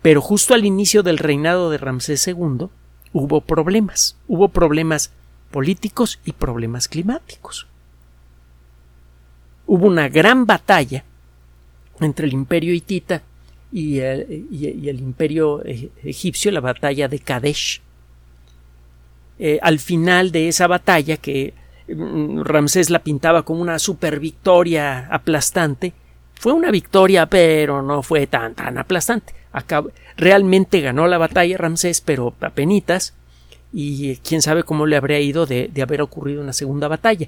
Pero 0.04 0.22
justo 0.22 0.54
al 0.54 0.64
inicio 0.64 1.02
del 1.02 1.18
reinado 1.18 1.72
de 1.72 1.80
Ramsés 1.80 2.28
II 2.28 2.68
hubo 3.14 3.42
problemas, 3.42 4.16
hubo 4.28 4.50
problemas 4.50 5.12
políticos 5.50 6.20
y 6.24 6.34
problemas 6.34 6.88
climáticos. 6.88 7.68
hubo 9.66 9.88
una 9.88 10.08
gran 10.08 10.46
batalla 10.46 11.04
entre 12.00 12.28
el 12.28 12.34
imperio 12.34 12.74
hitita 12.74 13.24
y 13.72 14.00
el, 14.00 15.00
imperio 15.00 15.66
e, 15.66 15.90
egipcio, 16.04 16.52
la 16.52 16.62
batalla 16.62 17.08
de 17.08 17.20
Kadesh. 17.20 17.82
Eh, 19.40 19.60
al 19.62 19.80
final 19.80 20.32
de 20.32 20.48
esa 20.48 20.68
batalla, 20.68 21.18
que 21.18 21.54
mm, 21.88 22.42
Ramsés 22.42 22.90
la 22.90 23.00
pintaba 23.00 23.44
como 23.44 23.62
una 23.62 23.80
super 23.80 24.20
victoria 24.20 25.08
aplastante, 25.12 25.94
fue 26.36 26.54
una 26.54 26.72
victoria, 26.72 27.26
pero 27.26 27.82
no 27.82 28.04
fue 28.04 28.28
tan, 28.28 28.56
tan 28.56 28.78
aplastante. 28.78 29.34
realmente 30.18 30.82
ganó 30.82 31.08
la 31.08 31.18
batalla 31.18 31.58
Ramsés, 31.58 32.02
pero 32.02 32.34
a 32.42 32.50
penitas, 32.52 33.14
y 33.74 34.18
quién 34.18 34.42
sabe 34.42 34.64
cómo 34.64 34.86
le 34.86 34.96
habría 34.96 35.20
ido 35.20 35.46
de 35.46 35.82
haber 35.82 36.02
ocurrido 36.02 36.42
una 36.42 36.54
segunda 36.54 36.88
batalla. 36.88 37.28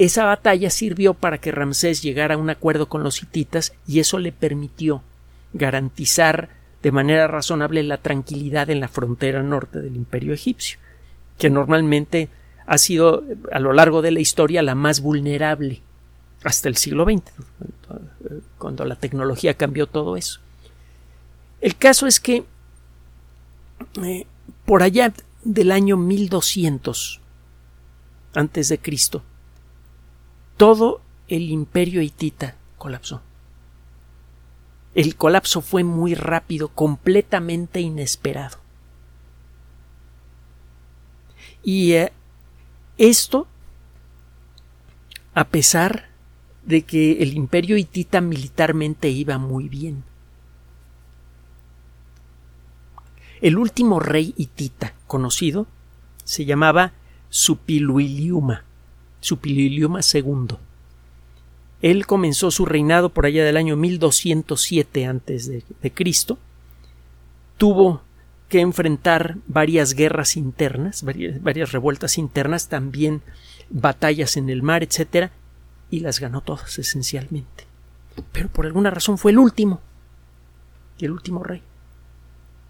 Esa 0.00 0.24
batalla 0.24 0.70
sirvió 0.70 1.12
para 1.12 1.36
que 1.36 1.52
Ramsés 1.52 2.00
llegara 2.00 2.34
a 2.34 2.38
un 2.38 2.48
acuerdo 2.48 2.88
con 2.88 3.02
los 3.02 3.22
hititas 3.22 3.74
y 3.86 4.00
eso 4.00 4.18
le 4.18 4.32
permitió 4.32 5.02
garantizar 5.52 6.48
de 6.82 6.90
manera 6.90 7.26
razonable 7.26 7.82
la 7.82 7.98
tranquilidad 7.98 8.70
en 8.70 8.80
la 8.80 8.88
frontera 8.88 9.42
norte 9.42 9.80
del 9.80 9.96
imperio 9.96 10.32
egipcio, 10.32 10.78
que 11.40 11.50
normalmente 11.50 12.28
ha 12.66 12.76
sido 12.76 13.24
a 13.50 13.58
lo 13.58 13.72
largo 13.72 14.02
de 14.02 14.10
la 14.10 14.20
historia 14.20 14.62
la 14.62 14.74
más 14.74 15.00
vulnerable 15.00 15.80
hasta 16.44 16.68
el 16.68 16.76
siglo 16.76 17.04
XX, 17.04 17.22
cuando 18.58 18.84
la 18.84 18.94
tecnología 18.94 19.54
cambió 19.54 19.86
todo 19.86 20.16
eso. 20.16 20.40
El 21.62 21.76
caso 21.76 22.06
es 22.06 22.20
que 22.20 22.44
eh, 24.02 24.26
por 24.66 24.82
allá 24.82 25.12
del 25.42 25.72
año 25.72 25.96
1200 25.96 27.20
antes 28.34 28.68
de 28.68 28.78
Cristo, 28.78 29.22
todo 30.58 31.00
el 31.26 31.50
imperio 31.50 32.02
hitita 32.02 32.54
colapsó. 32.76 33.22
El 34.94 35.16
colapso 35.16 35.62
fue 35.62 35.84
muy 35.84 36.14
rápido, 36.14 36.68
completamente 36.68 37.80
inesperado. 37.80 38.59
Y 41.62 41.92
eh, 41.92 42.12
esto, 42.98 43.46
a 45.34 45.44
pesar 45.44 46.08
de 46.64 46.82
que 46.82 47.22
el 47.22 47.34
imperio 47.34 47.76
hitita 47.76 48.20
militarmente 48.20 49.08
iba 49.08 49.38
muy 49.38 49.68
bien. 49.68 50.04
El 53.40 53.56
último 53.56 54.00
rey 54.00 54.34
hitita 54.36 54.94
conocido 55.06 55.66
se 56.24 56.44
llamaba 56.44 56.92
Supiluiliuma, 57.30 58.64
Supiluiliuma 59.20 60.00
II. 60.00 60.56
Él 61.80 62.06
comenzó 62.06 62.50
su 62.50 62.66
reinado 62.66 63.08
por 63.08 63.24
allá 63.24 63.44
del 63.44 63.56
año 63.56 63.76
1207 63.76 65.06
antes 65.06 65.46
de, 65.48 65.64
de 65.80 65.92
Cristo. 65.92 66.38
Tuvo 67.56 68.02
que 68.50 68.60
enfrentar 68.60 69.36
varias 69.46 69.94
guerras 69.94 70.36
internas, 70.36 71.04
varias, 71.04 71.72
revueltas 71.72 72.18
internas, 72.18 72.68
también 72.68 73.22
batallas 73.70 74.36
en 74.36 74.50
el 74.50 74.62
mar, 74.62 74.82
etcétera, 74.82 75.30
y 75.88 76.00
las 76.00 76.18
ganó 76.18 76.40
todas 76.40 76.78
esencialmente. 76.78 77.66
Pero 78.32 78.48
por 78.48 78.66
alguna 78.66 78.90
razón 78.90 79.18
fue 79.18 79.30
el 79.30 79.38
último, 79.38 79.80
el 80.98 81.12
último 81.12 81.44
rey. 81.44 81.62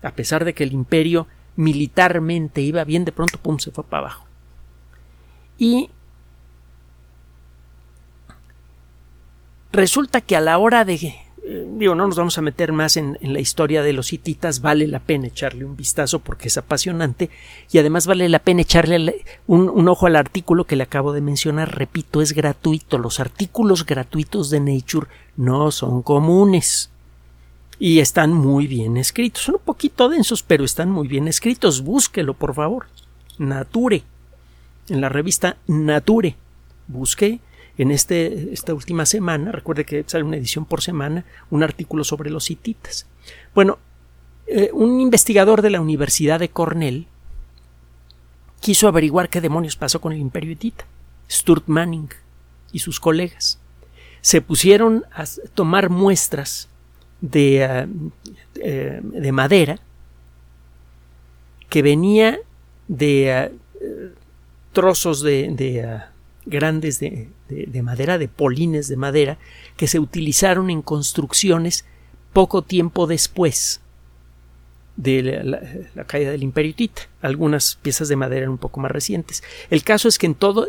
A 0.02 0.12
pesar 0.12 0.44
de 0.44 0.52
que 0.52 0.64
el 0.64 0.72
imperio 0.72 1.26
militarmente 1.56 2.60
iba 2.60 2.84
bien, 2.84 3.06
de 3.06 3.12
pronto, 3.12 3.38
pum, 3.38 3.58
se 3.58 3.70
fue 3.70 3.82
para 3.82 4.02
abajo. 4.02 4.26
Y 5.56 5.90
resulta 9.72 10.20
que 10.20 10.36
a 10.36 10.40
la 10.40 10.58
hora 10.58 10.84
de 10.84 11.14
eh, 11.52 11.66
digo, 11.68 11.96
no 11.96 12.06
nos 12.06 12.14
vamos 12.14 12.38
a 12.38 12.42
meter 12.42 12.70
más 12.70 12.96
en, 12.96 13.18
la 13.22 13.40
historia 13.40 13.82
de 13.82 13.92
los 13.92 14.12
hititas, 14.12 14.60
vale 14.60 14.86
la 14.86 15.00
pena 15.00 15.26
echarle 15.26 15.64
un 15.64 15.76
vistazo 15.76 16.20
porque 16.20 16.46
es 16.46 16.56
apasionante 16.56 17.28
y 17.72 17.78
además 17.78 18.06
vale 18.06 18.28
la 18.28 18.38
pena 18.38 18.62
echarle 18.62 19.24
un, 19.48 19.68
un, 19.68 19.88
ojo 19.88 20.06
al 20.06 20.14
artículo 20.14 20.62
que 20.62 20.76
le 20.76 20.84
acabo 20.84 21.12
de 21.12 21.22
mencionar. 21.22 21.76
Repito, 21.76 22.22
es 22.22 22.34
gratuito. 22.34 22.98
Los 22.98 23.18
artículos 23.18 23.84
gratuitos 23.84 24.48
de 24.50 24.60
Nature 24.60 25.08
no 25.36 25.72
son 25.72 26.02
comunes 26.02 26.90
y 27.80 27.98
están 27.98 28.32
muy 28.32 28.68
bien 28.68 28.96
escritos. 28.96 29.42
Son 29.42 29.56
un 29.56 29.62
poquito 29.62 30.08
densos, 30.08 30.44
pero 30.44 30.64
están 30.64 30.88
muy 30.88 31.08
bien 31.08 31.26
escritos. 31.26 31.82
Búsquelo, 31.82 32.34
por 32.34 32.54
favor. 32.54 32.86
Nature. 33.38 34.04
En 34.88 35.00
la 35.00 35.08
revista 35.08 35.56
Nature. 35.66 36.36
Busque 36.86 37.40
en 37.80 37.90
este, 37.90 38.52
esta 38.52 38.74
última 38.74 39.06
semana, 39.06 39.52
recuerde 39.52 39.86
que 39.86 40.04
sale 40.06 40.22
una 40.22 40.36
edición 40.36 40.66
por 40.66 40.82
semana, 40.82 41.24
un 41.48 41.62
artículo 41.62 42.04
sobre 42.04 42.28
los 42.28 42.50
hititas. 42.50 43.06
Bueno, 43.54 43.78
eh, 44.46 44.68
un 44.74 45.00
investigador 45.00 45.62
de 45.62 45.70
la 45.70 45.80
Universidad 45.80 46.38
de 46.38 46.50
Cornell 46.50 47.06
quiso 48.60 48.86
averiguar 48.86 49.30
qué 49.30 49.40
demonios 49.40 49.76
pasó 49.76 49.98
con 49.98 50.12
el 50.12 50.18
imperio 50.18 50.52
hitita. 50.52 50.84
Sturt 51.30 51.68
Manning 51.68 52.10
y 52.70 52.80
sus 52.80 53.00
colegas 53.00 53.58
se 54.20 54.42
pusieron 54.42 55.06
a 55.10 55.24
tomar 55.54 55.88
muestras 55.88 56.68
eh, 57.32 57.86
eh, 58.56 59.00
de 59.02 59.32
madera 59.32 59.78
que 61.70 61.80
venía 61.80 62.40
de 62.88 63.52
trozos 64.74 65.22
de, 65.22 66.02
grandes 66.46 67.00
de, 67.00 67.28
madera, 67.82 68.18
de 68.18 68.28
polines 68.28 68.88
de 68.88 68.96
madera, 68.96 69.38
que 69.76 69.86
se 69.86 69.98
utilizaron 69.98 70.70
en 70.70 70.82
construcciones 70.82 71.84
poco 72.32 72.62
tiempo 72.62 73.06
después 73.06 73.80
de 74.96 75.22
la, 75.94 76.04
caída 76.04 76.30
del 76.30 76.42
imperio. 76.42 76.74
Algunas 77.22 77.76
piezas 77.76 78.08
de 78.08 78.16
madera 78.16 78.42
eran 78.42 78.52
un 78.52 78.58
poco 78.58 78.80
más 78.80 78.90
recientes. 78.90 79.42
El 79.70 79.82
caso 79.82 80.08
es 80.08 80.18
que 80.18 80.26
en 80.26 80.34
todo, 80.34 80.68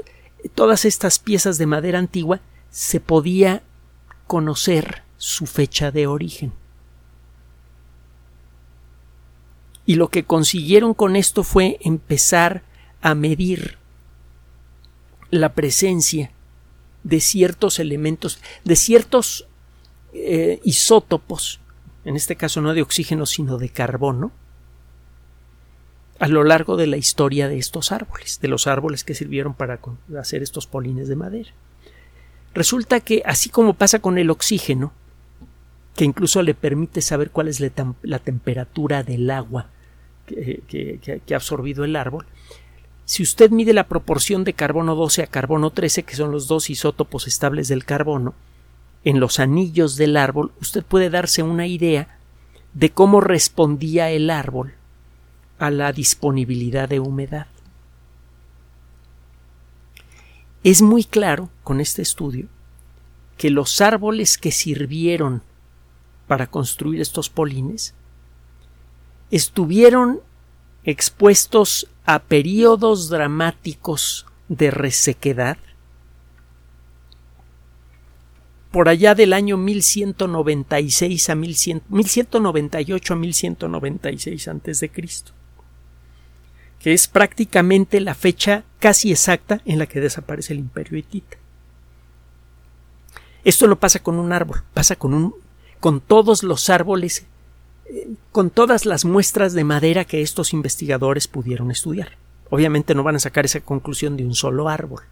todas 0.56 0.86
estas 0.86 1.20
piezas 1.20 1.58
de 1.58 1.66
madera 1.66 2.00
antigua 2.00 2.40
se 2.70 3.00
podía 3.00 3.64
conocer 4.28 5.04
su 5.18 5.46
fecha 5.46 5.92
de 5.92 6.08
origen. 6.08 6.54
Y 9.86 9.96
lo 9.96 10.10
que 10.10 10.24
consiguieron 10.24 10.94
con 10.94 11.16
esto 11.16 11.44
fue 11.44 11.78
empezar 11.82 12.64
a 13.02 13.16
medir 13.16 13.81
la 15.32 15.54
presencia 15.54 16.32
de 17.04 17.20
ciertos 17.20 17.80
elementos, 17.80 18.40
de 18.64 18.76
ciertos 18.76 19.48
eh, 20.14 20.60
isótopos, 20.64 21.60
en 22.06 22.16
este 22.16 22.36
caso 22.36 22.62
no 22.62 22.74
de 22.74 22.82
oxígeno, 22.82 23.26
sino 23.26 23.58
de 23.58 23.70
carbono, 23.70 24.32
a 26.20 26.28
lo 26.28 26.44
largo 26.44 26.78
de 26.78 26.86
la 26.86 26.98
historia 26.98 27.48
de 27.48 27.58
estos 27.58 27.92
árboles, 27.92 28.40
de 28.42 28.48
los 28.48 28.68
árboles 28.68 29.04
que 29.04 29.16
sirvieron 29.16 29.56
para 29.56 29.80
hacer 30.20 30.44
estos 30.44 30.68
polines 30.68 31.08
de 31.08 31.16
madera. 31.16 31.50
Resulta 32.54 33.00
que, 33.00 33.24
así 33.26 33.50
como 33.50 33.74
pasa 33.74 34.00
con 34.00 34.20
el 34.20 34.30
oxígeno, 34.30 34.94
que 35.96 36.06
incluso 36.06 36.44
le 36.44 36.54
permite 36.54 37.02
saber 37.02 37.32
cuál 37.32 37.48
es 37.48 37.60
la, 37.60 38.20
temperatura 38.20 39.04
del 39.04 39.30
agua 39.32 39.70
que 40.28 41.24
ha 41.32 41.36
absorbido 41.36 41.84
el 41.84 41.96
árbol, 41.96 42.28
si 43.12 43.24
usted 43.24 43.52
mide 43.52 43.74
la 43.74 43.90
proporción 43.90 44.46
de 44.46 44.54
carbono 44.54 44.96
12 44.96 45.24
a 45.24 45.28
carbono 45.28 45.72
13, 45.72 46.04
que 46.04 46.16
son 46.16 46.32
los 46.32 46.48
dos 46.48 46.70
isótopos 46.70 47.28
estables 47.28 47.68
del 47.68 47.84
carbono, 47.84 48.34
en 49.04 49.20
los 49.20 49.42
anillos 49.42 49.98
del 49.98 50.16
árbol, 50.16 50.54
usted 50.62 50.82
puede 50.82 51.10
darse 51.10 51.44
una 51.44 51.68
idea 51.68 52.18
de 52.74 52.90
cómo 52.92 53.20
respondía 53.20 54.10
el 54.12 54.30
árbol 54.30 54.76
a 55.60 55.72
la 55.72 55.92
disponibilidad 55.92 56.88
de 56.88 57.02
humedad. 57.02 57.48
Es 60.64 60.82
muy 60.82 61.04
claro 61.04 61.50
con 61.66 61.82
este 61.82 62.02
estudio 62.02 62.48
que 63.38 63.50
los 63.50 63.82
árboles 63.82 64.38
que 64.38 64.54
sirvieron 64.54 65.44
para 66.28 66.48
construir 66.48 67.02
estos 67.02 67.30
polines 67.30 67.94
estuvieron 69.32 70.22
expuestos 70.86 71.90
a 72.06 72.20
periodos 72.20 73.10
dramáticos 73.10 74.26
de 74.48 74.72
resequedad 74.72 75.58
por 78.72 78.88
allá 78.88 79.16
del 79.16 79.34
año 79.34 79.58
1196 79.58 81.30
a 81.30 81.36
1198 81.36 83.14
a 83.14 83.18
1196 83.18 84.48
antes 84.48 84.80
de 84.80 84.90
Cristo, 84.90 85.34
que 86.80 86.94
es 86.94 87.08
prácticamente 87.08 88.00
la 88.00 88.16
fecha 88.16 88.64
casi 88.80 89.12
exacta 89.12 89.62
en 89.66 89.78
la 89.78 89.88
que 89.88 90.00
desaparece 90.00 90.54
el 90.54 90.60
imperio 90.60 90.98
hitita. 90.98 91.38
Esto 93.44 93.68
no 93.68 93.78
pasa 93.78 94.00
con 94.00 94.20
un 94.20 94.32
árbol, 94.32 94.64
pasa 94.74 94.96
con 94.96 95.34
con 95.80 96.00
todos 96.00 96.44
los 96.44 96.70
árboles 96.70 97.26
con 98.32 98.50
todas 98.50 98.86
las 98.86 99.06
muestras 99.06 99.54
de 99.54 99.64
madera 99.64 100.06
que 100.06 100.22
estos 100.22 100.54
investigadores 100.54 101.28
pudieron 101.28 101.72
estudiar. 101.72 102.18
Obviamente 102.50 102.96
no 102.96 103.04
van 103.04 103.16
a 103.16 103.20
sacar 103.20 103.46
esa 103.46 103.62
conclusión 103.62 104.18
de 104.18 104.26
un 104.26 104.36
solo 104.36 104.70
árbol, 104.70 105.04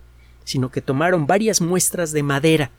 sino 0.43 0.71
que 0.71 0.81
tomaron 0.81 1.27
varias 1.27 1.61
muestras 1.61 2.11
de 2.11 2.23
madera 2.23 2.71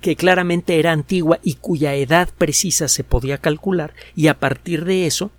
que 0.00 0.16
claramente 0.16 0.78
era 0.78 0.92
antigua 0.92 1.38
y 1.42 1.54
cuya 1.54 1.94
edad 1.94 2.28
precisa 2.36 2.88
se 2.88 3.04
podía 3.04 3.38
calcular, 3.38 3.94
y 4.14 4.26
a 4.26 4.38
partir 4.38 4.84
de 4.84 5.06
eso 5.06 5.30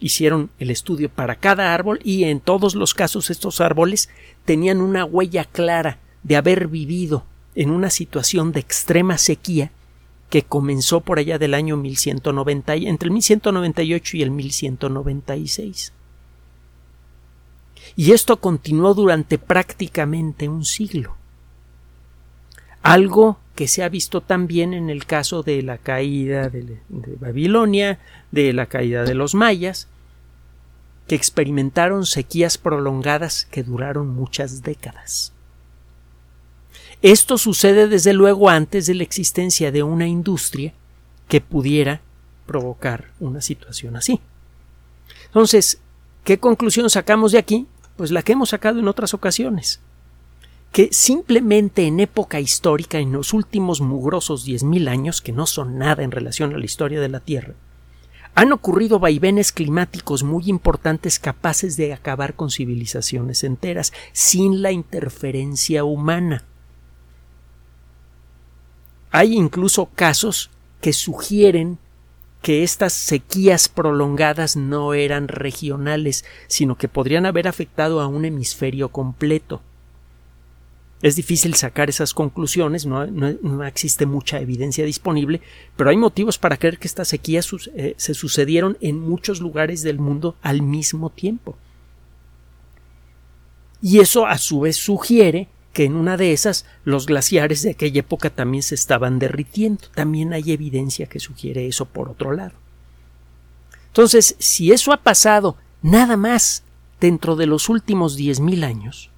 hicieron 0.00 0.50
el 0.58 0.70
estudio 0.70 1.08
para 1.08 1.36
cada 1.36 1.72
árbol 1.72 2.00
y 2.04 2.24
en 2.24 2.40
todos 2.40 2.74
los 2.74 2.92
casos 2.92 3.30
estos 3.30 3.60
árboles 3.60 4.10
tenían 4.44 4.80
una 4.80 5.04
huella 5.04 5.44
clara 5.44 5.98
de 6.24 6.36
haber 6.36 6.68
vivido 6.68 7.24
en 7.54 7.70
una 7.70 7.88
situación 7.88 8.52
de 8.52 8.60
extrema 8.60 9.16
sequía 9.16 9.70
que 10.32 10.44
comenzó 10.44 11.02
por 11.02 11.18
allá 11.18 11.38
del 11.38 11.52
año 11.52 11.76
1190, 11.76 12.74
entre 12.76 13.08
el 13.08 13.12
1198 13.12 14.16
y 14.16 14.22
el 14.22 14.30
1196. 14.30 15.92
Y 17.96 18.12
esto 18.12 18.38
continuó 18.38 18.94
durante 18.94 19.36
prácticamente 19.36 20.48
un 20.48 20.64
siglo. 20.64 21.16
Algo 22.80 23.40
que 23.54 23.68
se 23.68 23.82
ha 23.82 23.90
visto 23.90 24.22
también 24.22 24.72
en 24.72 24.88
el 24.88 25.04
caso 25.04 25.42
de 25.42 25.60
la 25.60 25.76
caída 25.76 26.48
de, 26.48 26.78
de 26.88 27.16
Babilonia, 27.20 27.98
de 28.30 28.54
la 28.54 28.64
caída 28.64 29.04
de 29.04 29.14
los 29.14 29.34
mayas, 29.34 29.86
que 31.08 31.14
experimentaron 31.14 32.06
sequías 32.06 32.56
prolongadas 32.56 33.44
que 33.50 33.62
duraron 33.62 34.08
muchas 34.08 34.62
décadas. 34.62 35.34
Esto 37.02 37.36
sucede 37.36 37.88
desde 37.88 38.12
luego 38.12 38.48
antes 38.48 38.86
de 38.86 38.94
la 38.94 39.02
existencia 39.02 39.72
de 39.72 39.82
una 39.82 40.06
industria 40.06 40.72
que 41.26 41.40
pudiera 41.40 42.00
provocar 42.46 43.10
una 43.18 43.40
situación 43.40 43.96
así. 43.96 44.20
Entonces, 45.26 45.80
¿qué 46.22 46.38
conclusión 46.38 46.88
sacamos 46.90 47.32
de 47.32 47.38
aquí? 47.38 47.66
Pues 47.96 48.12
la 48.12 48.22
que 48.22 48.32
hemos 48.32 48.50
sacado 48.50 48.78
en 48.78 48.86
otras 48.86 49.14
ocasiones. 49.14 49.80
Que 50.70 50.90
simplemente 50.92 51.86
en 51.86 51.98
época 51.98 52.38
histórica, 52.38 52.98
en 52.98 53.12
los 53.12 53.32
últimos 53.32 53.80
mugrosos 53.80 54.44
diez 54.44 54.62
mil 54.62 54.86
años, 54.86 55.20
que 55.20 55.32
no 55.32 55.46
son 55.46 55.78
nada 55.78 56.04
en 56.04 56.12
relación 56.12 56.54
a 56.54 56.58
la 56.58 56.64
historia 56.64 57.00
de 57.00 57.08
la 57.08 57.20
Tierra, 57.20 57.54
han 58.34 58.52
ocurrido 58.52 58.98
vaivenes 59.00 59.50
climáticos 59.50 60.22
muy 60.22 60.44
importantes 60.46 61.18
capaces 61.18 61.76
de 61.76 61.92
acabar 61.92 62.34
con 62.34 62.50
civilizaciones 62.50 63.42
enteras 63.44 63.92
sin 64.12 64.62
la 64.62 64.70
interferencia 64.70 65.84
humana. 65.84 66.44
Hay 69.12 69.34
incluso 69.34 69.90
casos 69.94 70.50
que 70.80 70.92
sugieren 70.92 71.78
que 72.40 72.64
estas 72.64 72.92
sequías 72.92 73.68
prolongadas 73.68 74.56
no 74.56 74.94
eran 74.94 75.28
regionales, 75.28 76.24
sino 76.48 76.76
que 76.76 76.88
podrían 76.88 77.24
haber 77.24 77.46
afectado 77.46 78.00
a 78.00 78.08
un 78.08 78.24
hemisferio 78.24 78.88
completo. 78.88 79.62
Es 81.02 81.14
difícil 81.14 81.54
sacar 81.54 81.88
esas 81.88 82.14
conclusiones, 82.14 82.86
no, 82.86 83.64
existe 83.64 84.06
mucha 84.06 84.40
evidencia 84.40 84.84
disponible, 84.84 85.40
pero 85.76 85.90
hay 85.90 85.96
motivos 85.96 86.38
para 86.38 86.56
creer 86.56 86.78
que 86.78 86.88
estas 86.88 87.08
sequías 87.08 87.48
eh, 87.74 87.94
se 87.96 88.14
sucedieron 88.14 88.78
en 88.80 88.98
muchos 88.98 89.40
lugares 89.40 89.82
del 89.82 89.98
mundo 89.98 90.36
al 90.42 90.62
mismo 90.62 91.10
tiempo. 91.10 91.56
Y 93.82 93.98
eso 93.98 94.26
a 94.26 94.38
su 94.38 94.60
vez 94.60 94.76
sugiere 94.76 95.48
que 95.72 95.84
en 95.84 95.96
una 95.96 96.16
de 96.16 96.32
esas 96.32 96.66
los 96.84 97.06
glaciares 97.06 97.62
de 97.62 97.70
aquella 97.70 98.00
época 98.00 98.30
también 98.30 98.62
se 98.62 98.74
estaban 98.74 99.18
derritiendo. 99.18 99.84
También 99.94 100.32
hay 100.32 100.52
evidencia 100.52 101.06
que 101.06 101.20
sugiere 101.20 101.66
eso 101.66 101.86
por 101.86 102.08
otro 102.08 102.32
lado. 102.32 102.52
Entonces, 103.88 104.36
si 104.38 104.72
eso 104.72 104.92
ha 104.92 104.98
pasado 104.98 105.56
nada 105.82 106.16
más 106.16 106.64
dentro 107.00 107.36
de 107.36 107.46
los 107.46 107.68
últimos 107.68 108.16
diez 108.16 108.40
mil 108.40 108.64
años, 108.64 109.10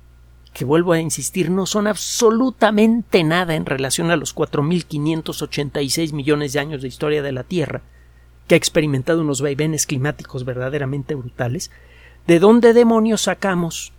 que 0.53 0.65
vuelvo 0.65 0.93
a 0.93 1.01
insistir, 1.01 1.51
no 1.51 1.67
son 1.67 1.89
absolutamente 1.89 3.25
nada 3.25 3.57
en 3.57 3.67
relación 3.67 4.11
a 4.11 4.17
los 4.17 4.35
4.586 4.35 6.13
millones 6.13 6.53
de 6.53 6.61
años 6.61 6.81
de 6.81 6.89
historia 6.89 7.23
de 7.23 7.33
la 7.33 7.43
Tierra, 7.43 7.83
que 8.47 8.55
ha 8.55 8.59
experimentado 8.59 9.21
unos 9.21 9.41
vaivenes 9.41 9.87
climáticos 9.87 10.45
verdaderamente 10.45 11.17
brutales, 11.17 11.73
¿de 12.29 12.39
dónde 12.39 12.73
demonios 12.73 13.23
sacamos 13.23 13.93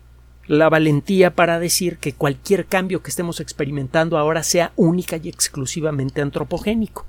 la 0.48 0.70
valentía 0.70 1.36
para 1.36 1.60
decir 1.60 1.98
que 1.98 2.14
cualquier 2.14 2.66
cambio 2.66 3.02
que 3.02 3.10
estemos 3.10 3.40
experimentando 3.40 4.18
ahora 4.18 4.44
sea 4.44 4.72
única 4.76 5.18
y 5.18 5.30
exclusivamente 5.30 6.22
antropogénico. 6.22 7.06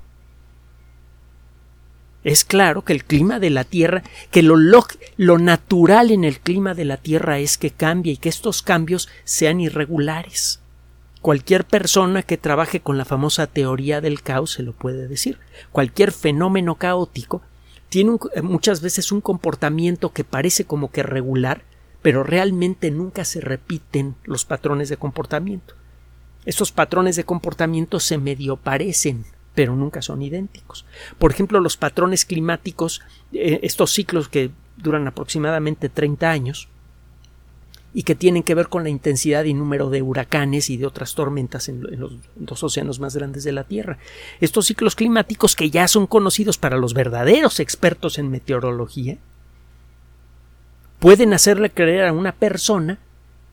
Es 2.23 2.43
claro 2.43 2.83
que 2.83 2.93
el 2.93 3.05
clima 3.05 3.39
de 3.39 3.49
la 3.49 3.63
Tierra, 3.63 4.03
que 4.31 4.41
lo, 4.41 4.57
lo, 5.15 5.37
natural 5.37 6.11
en 6.11 6.23
el 6.23 6.39
clima 6.39 6.73
de 6.73 6.83
la 6.83 6.97
Tierra 6.97 7.39
es 7.39 7.57
que 7.57 7.71
cambie 7.71 8.13
y 8.13 8.17
que 8.17 8.27
estos 8.27 8.61
cambios 8.61 9.07
sean 9.23 9.61
irregulares. 9.61 10.59
Cualquier 11.21 11.65
persona 11.65 12.23
que 12.23 12.37
trabaje 12.37 12.81
con 12.81 12.97
la 12.97 13.05
famosa 13.05 13.47
teoría 13.47 14.01
del 14.01 14.21
caos 14.21 14.51
se 14.51 14.63
lo 14.63 14.73
puede 14.73 15.07
decir. 15.07 15.39
Cualquier 15.71 16.11
fenómeno 16.11 16.75
caótico 16.75 17.41
tiene 17.89 18.17
muchas 18.43 18.81
veces 18.81 19.11
un 19.11 19.21
comportamiento 19.21 20.11
que 20.11 20.23
parece 20.23 20.65
como 20.65 20.91
que 20.91 21.03
regular, 21.03 21.63
pero 22.01 22.23
realmente 22.23 22.91
nunca 22.91 23.25
se 23.25 23.41
repiten 23.41 24.15
los 24.23 24.45
patrones 24.45 24.89
de 24.89 24.97
comportamiento. 24.97 25.73
Estos 26.45 26.71
patrones 26.71 27.15
de 27.15 27.25
comportamiento 27.25 27.99
se 27.99 28.17
medio 28.17 28.55
parecen, 28.55 29.25
pero 29.53 29.75
nunca 29.75 30.01
son 30.01 30.21
idénticos. 30.21 30.85
Por 31.17 31.31
ejemplo, 31.31 31.59
los 31.59 31.77
patrones 31.77 32.25
climáticos, 32.25 33.01
eh, 33.33 33.59
estos 33.63 33.91
ciclos 33.91 34.29
que 34.29 34.51
duran 34.77 35.07
aproximadamente 35.07 35.89
30 35.89 36.29
años 36.29 36.69
y 37.93 38.03
que 38.03 38.15
tienen 38.15 38.43
que 38.43 38.53
ver 38.53 38.69
con 38.69 38.83
la 38.83 38.89
intensidad 38.89 39.45
y 39.45 39.53
número 39.53 39.89
de 39.89 40.03
huracanes 40.03 40.69
y 40.69 40.77
de 40.77 40.85
otras 40.85 41.15
tormentas 41.15 41.67
en, 41.67 41.81
los 41.99 42.13
dos 42.35 42.63
océanos 42.63 42.99
más 42.99 43.15
grandes 43.15 43.43
de 43.43 43.51
la 43.51 43.63
Tierra. 43.63 43.97
Estos 44.39 44.67
ciclos 44.67 44.95
climáticos 44.95 45.55
que 45.55 45.71
ya 45.71 45.87
son 45.87 46.05
conocidos 46.05 46.59
para 46.59 46.77
los 46.77 46.93
verdaderos 46.93 47.59
expertos 47.59 48.19
en 48.19 48.29
meteorología, 48.29 49.17
pueden 50.99 51.33
hacerle 51.33 51.69
creer 51.69 52.05
a 52.05 52.13
una 52.13 52.31
persona 52.31 52.99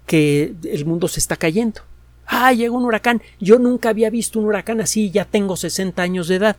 que 0.06 0.54
el 0.64 0.84
mundo 0.84 1.08
se 1.08 1.20
está 1.20 1.36
cayendo. 1.36 1.82
Ah, 2.26 2.52
llegó 2.52 2.76
un 2.76 2.84
huracán. 2.84 3.22
Yo 3.40 3.58
nunca 3.58 3.90
había 3.90 4.10
visto 4.10 4.38
un 4.38 4.46
huracán 4.46 4.80
así, 4.80 5.10
ya 5.10 5.24
tengo 5.24 5.56
60 5.56 6.02
años 6.02 6.28
de 6.28 6.36
edad. 6.36 6.56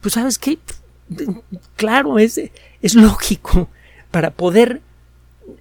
Pues 0.00 0.14
sabes 0.14 0.38
qué, 0.38 0.58
claro, 1.76 2.18
es, 2.18 2.40
es 2.82 2.94
lógico. 2.94 3.68
Para 4.10 4.30
poder 4.30 4.80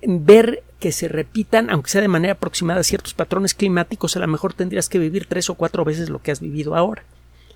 ver 0.04 0.64
que 0.80 0.92
se 0.92 1.08
repitan, 1.08 1.70
aunque 1.70 1.92
sea 1.92 2.02
de 2.02 2.08
manera 2.08 2.34
aproximada, 2.34 2.84
ciertos 2.84 3.14
patrones 3.14 3.54
climáticos, 3.54 4.16
a 4.16 4.20
lo 4.20 4.28
mejor 4.28 4.54
tendrías 4.54 4.90
que 4.90 5.00
vivir 5.00 5.26
tres 5.26 5.50
o 5.50 5.56
cuatro 5.56 5.84
veces 5.84 6.10
lo 6.10 6.22
que 6.22 6.32
has 6.32 6.40
vivido 6.40 6.76
ahora. 6.76 7.04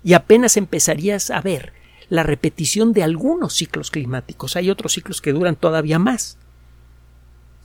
Y 0.02 0.12
apenas 0.12 0.56
empezarías 0.56 1.30
a 1.30 1.40
ver 1.40 1.72
la 2.10 2.22
repetición 2.22 2.92
de 2.92 3.02
algunos 3.02 3.54
ciclos 3.54 3.90
climáticos. 3.90 4.56
Hay 4.56 4.68
otros 4.70 4.92
ciclos 4.92 5.22
que 5.22 5.32
duran 5.32 5.56
todavía 5.56 5.98
más. 5.98 6.36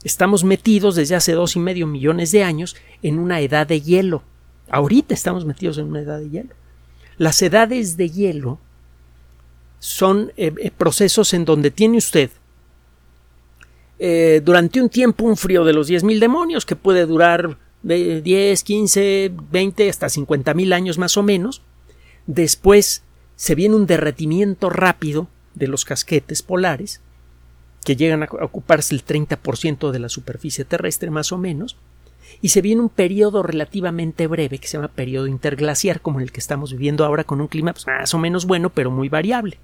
Estamos 0.02 0.44
metidos 0.44 0.94
desde 0.94 1.14
hace 1.14 1.32
dos 1.32 1.56
y 1.56 1.58
medio 1.58 1.86
millones 1.86 2.32
de 2.32 2.42
años 2.42 2.76
en 3.02 3.18
una 3.18 3.40
edad 3.40 3.66
de 3.66 3.80
hielo. 3.80 4.22
Ahorita 4.70 5.14
estamos 5.14 5.44
metidos 5.44 5.78
en 5.78 5.86
una 5.86 6.00
edad 6.00 6.18
de 6.18 6.30
hielo. 6.30 6.54
Las 7.18 7.42
edades 7.42 7.96
de 7.96 8.08
hielo 8.08 8.58
son 9.78 10.32
eh, 10.36 10.52
eh, 10.58 10.70
procesos 10.70 11.34
en 11.34 11.44
donde 11.44 11.70
tiene 11.70 11.98
usted 11.98 12.30
eh, 13.98 14.40
durante 14.42 14.80
un 14.80 14.88
tiempo 14.88 15.24
un 15.24 15.36
frío 15.36 15.64
de 15.64 15.74
los 15.74 15.90
10.000 15.90 16.18
demonios 16.20 16.64
que 16.64 16.76
puede 16.76 17.04
durar 17.04 17.58
de 17.82 18.22
10, 18.22 18.64
15, 18.64 19.32
20 19.50 19.90
hasta 19.90 20.08
50 20.08 20.54
mil 20.54 20.72
años 20.72 20.96
más 20.96 21.18
o 21.18 21.22
menos. 21.22 21.60
Después 22.26 23.02
se 23.36 23.54
viene 23.54 23.74
un 23.74 23.86
derretimiento 23.86 24.70
rápido 24.70 25.28
de 25.54 25.68
los 25.68 25.84
casquetes 25.84 26.40
polares 26.42 27.02
que 27.84 27.96
llegan 27.96 28.22
a 28.22 28.28
ocuparse 28.42 28.94
el 28.94 29.04
30% 29.04 29.90
de 29.90 29.98
la 29.98 30.08
superficie 30.08 30.64
terrestre 30.64 31.10
más 31.10 31.32
o 31.32 31.38
menos, 31.38 31.76
y 32.42 32.50
se 32.50 32.62
viene 32.62 32.80
un 32.80 32.88
periodo 32.88 33.42
relativamente 33.42 34.26
breve 34.26 34.58
que 34.58 34.68
se 34.68 34.76
llama 34.76 34.88
periodo 34.88 35.26
interglaciar, 35.26 36.00
como 36.00 36.20
el 36.20 36.32
que 36.32 36.40
estamos 36.40 36.72
viviendo 36.72 37.04
ahora 37.04 37.24
con 37.24 37.40
un 37.40 37.48
clima 37.48 37.72
pues, 37.72 37.86
más 37.86 38.14
o 38.14 38.18
menos 38.18 38.46
bueno, 38.46 38.70
pero 38.70 38.90
muy 38.90 39.08
variable. 39.08 39.58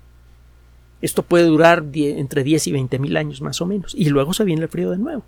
Esto 1.03 1.23
puede 1.23 1.45
durar 1.45 1.85
entre 1.95 2.43
10 2.43 2.67
y 2.67 2.73
20 2.73 2.99
mil 2.99 3.17
años 3.17 3.41
más 3.43 3.61
o 3.61 3.67
menos, 3.67 3.95
y 3.95 4.09
luego 4.09 4.33
se 4.33 4.45
viene 4.45 4.63
el 4.63 4.69
frío 4.69 4.91
de 4.91 4.99
nuevo. 4.99 5.23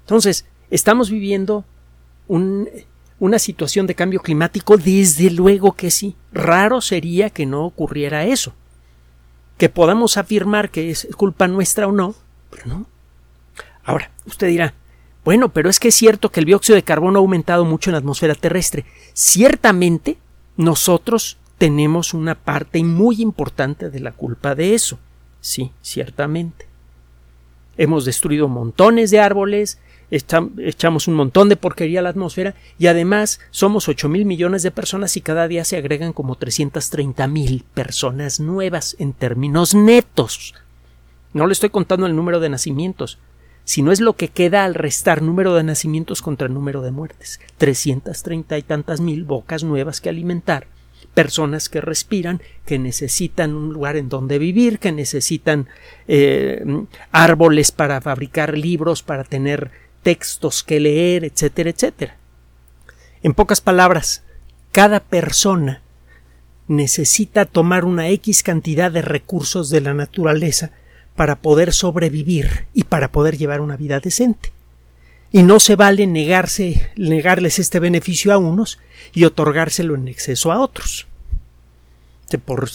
Entonces, 0.00 0.46
estamos 0.70 1.10
viviendo 1.10 1.64
una 2.28 3.38
situación 3.38 3.86
de 3.86 3.94
cambio 3.94 4.20
climático, 4.20 4.76
desde 4.76 5.30
luego 5.30 5.72
que 5.72 5.90
sí. 5.90 6.16
Raro 6.32 6.80
sería 6.80 7.30
que 7.30 7.46
no 7.46 7.64
ocurriera 7.64 8.24
eso 8.24 8.54
que 9.60 9.68
podamos 9.68 10.16
afirmar 10.16 10.70
que 10.70 10.90
es 10.90 11.06
culpa 11.18 11.46
nuestra 11.46 11.86
o 11.86 11.92
no, 11.92 12.14
pero 12.48 12.64
no. 12.64 12.86
Ahora, 13.84 14.10
usted 14.24 14.46
dirá, 14.46 14.72
bueno, 15.22 15.50
pero 15.50 15.68
es 15.68 15.78
que 15.78 15.88
es 15.88 15.94
cierto 15.94 16.32
que 16.32 16.40
el 16.40 16.46
dióxido 16.46 16.76
de 16.76 16.82
carbono 16.82 17.18
ha 17.18 17.20
aumentado 17.20 17.66
mucho 17.66 17.90
en 17.90 17.92
la 17.92 17.98
atmósfera 17.98 18.34
terrestre. 18.34 18.86
Ciertamente, 19.12 20.16
nosotros 20.56 21.36
tenemos 21.58 22.14
una 22.14 22.36
parte 22.36 22.82
muy 22.82 23.20
importante 23.20 23.90
de 23.90 24.00
la 24.00 24.12
culpa 24.12 24.54
de 24.54 24.72
eso. 24.72 24.98
Sí, 25.42 25.72
ciertamente. 25.82 26.66
hemos 27.76 28.06
destruido 28.06 28.48
montones 28.48 29.10
de 29.10 29.20
árboles, 29.20 29.78
echamos 30.10 31.08
un 31.08 31.14
montón 31.14 31.48
de 31.48 31.56
porquería 31.56 32.00
a 32.00 32.02
la 32.02 32.10
atmósfera 32.10 32.54
y 32.78 32.88
además 32.88 33.40
somos 33.50 33.88
8 33.88 34.08
mil 34.08 34.24
millones 34.24 34.62
de 34.62 34.70
personas 34.70 35.16
y 35.16 35.20
cada 35.20 35.48
día 35.48 35.64
se 35.64 35.76
agregan 35.76 36.12
como 36.12 36.36
330 36.36 37.26
mil 37.28 37.64
personas 37.74 38.40
nuevas 38.40 38.96
en 38.98 39.12
términos 39.12 39.74
netos. 39.74 40.54
No 41.32 41.46
le 41.46 41.52
estoy 41.52 41.70
contando 41.70 42.06
el 42.06 42.16
número 42.16 42.40
de 42.40 42.48
nacimientos, 42.48 43.18
sino 43.64 43.92
es 43.92 44.00
lo 44.00 44.14
que 44.14 44.28
queda 44.28 44.64
al 44.64 44.74
restar 44.74 45.22
número 45.22 45.54
de 45.54 45.62
nacimientos 45.62 46.22
contra 46.22 46.48
número 46.48 46.82
de 46.82 46.90
muertes. 46.90 47.40
330 47.58 48.58
y 48.58 48.62
tantas 48.62 49.00
mil 49.00 49.24
bocas 49.24 49.62
nuevas 49.62 50.00
que 50.00 50.08
alimentar 50.08 50.66
personas 51.14 51.68
que 51.68 51.80
respiran, 51.80 52.40
que 52.66 52.78
necesitan 52.78 53.54
un 53.54 53.72
lugar 53.72 53.96
en 53.96 54.08
donde 54.08 54.38
vivir, 54.38 54.78
que 54.78 54.92
necesitan 54.92 55.68
eh, 56.08 56.64
árboles 57.10 57.72
para 57.72 58.00
fabricar 58.00 58.56
libros, 58.56 59.02
para 59.02 59.24
tener 59.24 59.70
textos 60.02 60.62
que 60.62 60.80
leer, 60.80 61.24
etcétera, 61.24 61.70
etcétera. 61.70 62.16
En 63.22 63.34
pocas 63.34 63.60
palabras, 63.60 64.22
cada 64.72 65.00
persona 65.00 65.82
necesita 66.68 67.44
tomar 67.44 67.84
una 67.84 68.08
X 68.10 68.42
cantidad 68.42 68.90
de 68.90 69.02
recursos 69.02 69.70
de 69.70 69.80
la 69.80 69.92
naturaleza 69.92 70.70
para 71.16 71.42
poder 71.42 71.72
sobrevivir 71.72 72.66
y 72.72 72.84
para 72.84 73.10
poder 73.10 73.36
llevar 73.36 73.60
una 73.60 73.76
vida 73.76 74.00
decente. 74.00 74.52
Y 75.32 75.42
no 75.42 75.60
se 75.60 75.76
vale 75.76 76.06
negarse, 76.06 76.90
negarles 76.96 77.58
este 77.58 77.78
beneficio 77.78 78.32
a 78.32 78.38
unos 78.38 78.78
y 79.12 79.24
otorgárselo 79.24 79.94
en 79.94 80.08
exceso 80.08 80.50
a 80.50 80.60
otros. 80.60 81.06
Por, 82.44 82.70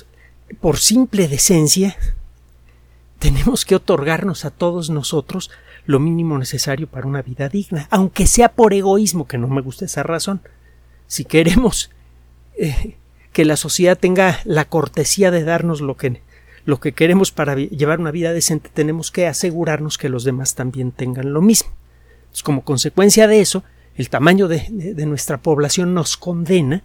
por 0.59 0.77
simple 0.77 1.27
decencia, 1.27 1.97
tenemos 3.19 3.65
que 3.65 3.75
otorgarnos 3.75 4.45
a 4.45 4.51
todos 4.51 4.89
nosotros 4.89 5.51
lo 5.85 5.99
mínimo 5.99 6.37
necesario 6.37 6.87
para 6.87 7.07
una 7.07 7.21
vida 7.21 7.49
digna, 7.49 7.87
aunque 7.91 8.27
sea 8.27 8.49
por 8.49 8.73
egoísmo, 8.73 9.27
que 9.27 9.37
no 9.37 9.47
me 9.47 9.61
gusta 9.61 9.85
esa 9.85 10.03
razón. 10.03 10.41
Si 11.07 11.25
queremos 11.25 11.91
eh, 12.57 12.97
que 13.31 13.45
la 13.45 13.57
sociedad 13.57 13.97
tenga 13.97 14.39
la 14.45 14.65
cortesía 14.65 15.31
de 15.31 15.43
darnos 15.43 15.81
lo 15.81 15.95
que, 15.95 16.21
lo 16.65 16.79
que 16.79 16.93
queremos 16.93 17.31
para 17.31 17.55
llevar 17.55 17.99
una 17.99 18.11
vida 18.11 18.33
decente, 18.33 18.69
tenemos 18.73 19.11
que 19.11 19.27
asegurarnos 19.27 19.97
que 19.97 20.09
los 20.09 20.23
demás 20.23 20.55
también 20.55 20.91
tengan 20.91 21.33
lo 21.33 21.41
mismo. 21.41 21.71
como 22.43 22.63
consecuencia 22.63 23.27
de 23.27 23.39
eso, 23.39 23.63
el 23.95 24.09
tamaño 24.09 24.47
de, 24.47 24.65
de 24.69 25.05
nuestra 25.05 25.37
población 25.37 25.93
nos 25.93 26.17
condena 26.17 26.83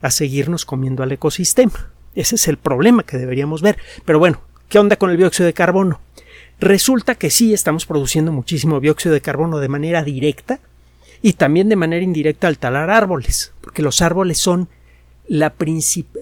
a 0.00 0.10
seguirnos 0.10 0.64
comiendo 0.64 1.02
al 1.02 1.12
ecosistema. 1.12 1.90
Ese 2.14 2.34
es 2.34 2.48
el 2.48 2.56
problema 2.56 3.04
que 3.04 3.18
deberíamos 3.18 3.62
ver. 3.62 3.78
Pero 4.04 4.18
bueno, 4.18 4.40
¿qué 4.70 4.78
onda 4.78 4.96
con 4.96 5.10
el 5.10 5.18
dióxido 5.18 5.46
de 5.46 5.52
carbono? 5.52 6.00
Resulta 6.60 7.16
que 7.16 7.28
sí 7.28 7.52
estamos 7.52 7.84
produciendo 7.84 8.32
muchísimo 8.32 8.80
dióxido 8.80 9.12
de 9.12 9.20
carbono 9.20 9.58
de 9.58 9.68
manera 9.68 10.02
directa 10.02 10.60
y 11.20 11.34
también 11.34 11.68
de 11.68 11.76
manera 11.76 12.04
indirecta 12.04 12.46
al 12.46 12.58
talar 12.58 12.88
árboles, 12.88 13.52
porque 13.60 13.82
los 13.82 14.00
árboles 14.00 14.38
son 14.38 14.68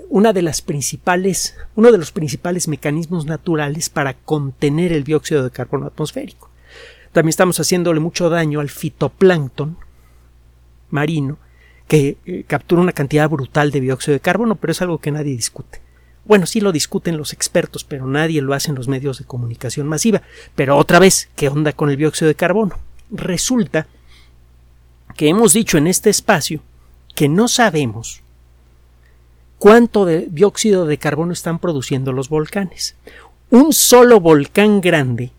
una 0.08 0.32
de 0.32 0.42
las 0.42 0.62
principales, 0.62 1.56
uno 1.76 1.92
de 1.92 1.98
los 1.98 2.10
principales 2.10 2.68
mecanismos 2.68 3.26
naturales 3.26 3.90
para 3.90 4.14
contener 4.14 4.92
el 4.92 5.04
dióxido 5.04 5.44
de 5.44 5.50
carbono 5.50 5.86
atmosférico. 5.86 6.50
También 7.12 7.30
estamos 7.30 7.60
haciéndole 7.60 8.00
mucho 8.00 8.28
daño 8.30 8.60
al 8.60 8.70
fitoplancton 8.70 9.76
marino, 10.90 11.38
que 11.86 12.16
eh, 12.24 12.44
captura 12.46 12.82
una 12.82 12.92
cantidad 12.92 13.28
brutal 13.28 13.70
de 13.70 13.80
dióxido 13.80 14.14
de 14.14 14.20
carbono, 14.20 14.56
pero 14.56 14.72
es 14.72 14.82
algo 14.82 14.98
que 14.98 15.10
nadie 15.10 15.32
discute. 15.32 15.80
Bueno, 16.28 16.44
sí 16.44 16.60
lo 16.60 16.72
discuten 16.72 17.16
los 17.16 17.32
expertos, 17.32 17.84
pero 17.84 18.06
nadie 18.06 18.42
lo 18.42 18.52
hace 18.52 18.68
en 18.68 18.76
los 18.76 18.86
medios 18.86 19.18
de 19.18 19.24
comunicación 19.24 19.88
masiva. 19.88 20.20
Pero 20.54 20.76
otra 20.76 20.98
vez, 20.98 21.30
¿qué 21.34 21.48
onda 21.48 21.72
con 21.72 21.88
el 21.88 21.96
dióxido 21.96 22.28
de 22.28 22.34
carbono? 22.34 22.78
Resulta 23.10 23.86
que 25.16 25.30
hemos 25.30 25.54
dicho 25.54 25.78
en 25.78 25.86
este 25.86 26.10
espacio 26.10 26.60
que 27.14 27.30
no 27.30 27.48
sabemos 27.48 28.20
cuánto 29.58 30.04
de 30.04 30.26
dióxido 30.30 30.84
de 30.84 30.98
carbono 30.98 31.32
están 31.32 31.58
produciendo 31.60 32.12
los 32.12 32.28
volcanes. 32.28 32.94
Un 33.50 33.72
solo 33.72 34.20
volcán 34.20 34.82
grande 34.82 35.32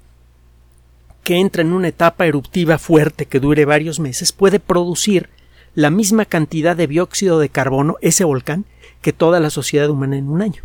que 1.24 1.38
entra 1.38 1.62
en 1.62 1.72
una 1.72 1.90
etapa 1.90 2.26
eruptiva 2.26 2.80
fuerte 2.80 3.28
que 3.28 3.40
dure 3.40 3.64
varios 3.66 4.00
meses 4.00 4.32
puede 4.32 4.60
producir 4.60 5.30
la 5.76 5.92
misma 5.92 6.26
cantidad 6.26 6.76
de 6.76 6.88
dióxido 6.88 7.38
de 7.38 7.50
carbono, 7.50 7.98
ese 8.02 8.24
volcán, 8.24 8.66
que 9.04 9.14
toda 9.14 9.40
la 9.40 9.52
sociedad 9.52 9.92
humana 9.92 10.18
en 10.18 10.28
un 10.28 10.42
año. 10.42 10.64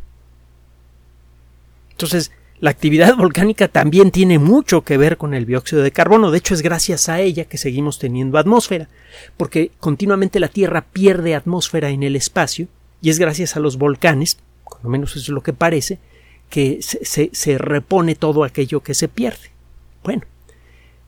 Entonces, 1.94 2.32
la 2.60 2.70
actividad 2.70 3.16
volcánica 3.18 3.68
también 3.68 4.10
tiene 4.10 4.38
mucho 4.38 4.82
que 4.82 4.96
ver 4.96 5.16
con 5.16 5.34
el 5.34 5.46
dióxido 5.46 5.82
de 5.82 5.92
carbono. 5.92 6.30
De 6.30 6.38
hecho, 6.38 6.54
es 6.54 6.62
gracias 6.62 7.08
a 7.08 7.20
ella 7.20 7.44
que 7.44 7.58
seguimos 7.58 7.98
teniendo 7.98 8.38
atmósfera, 8.38 8.88
porque 9.36 9.70
continuamente 9.78 10.40
la 10.40 10.48
Tierra 10.48 10.82
pierde 10.82 11.34
atmósfera 11.34 11.90
en 11.90 12.02
el 12.02 12.16
espacio, 12.16 12.68
y 13.00 13.10
es 13.10 13.18
gracias 13.18 13.56
a 13.56 13.60
los 13.60 13.76
volcanes, 13.76 14.38
por 14.64 14.82
lo 14.82 14.90
menos 14.90 15.16
es 15.16 15.28
lo 15.28 15.42
que 15.42 15.52
parece, 15.52 15.98
que 16.50 16.78
se, 16.80 17.30
se 17.32 17.58
repone 17.58 18.14
todo 18.14 18.44
aquello 18.44 18.80
que 18.80 18.94
se 18.94 19.08
pierde. 19.08 19.50
Bueno, 20.02 20.22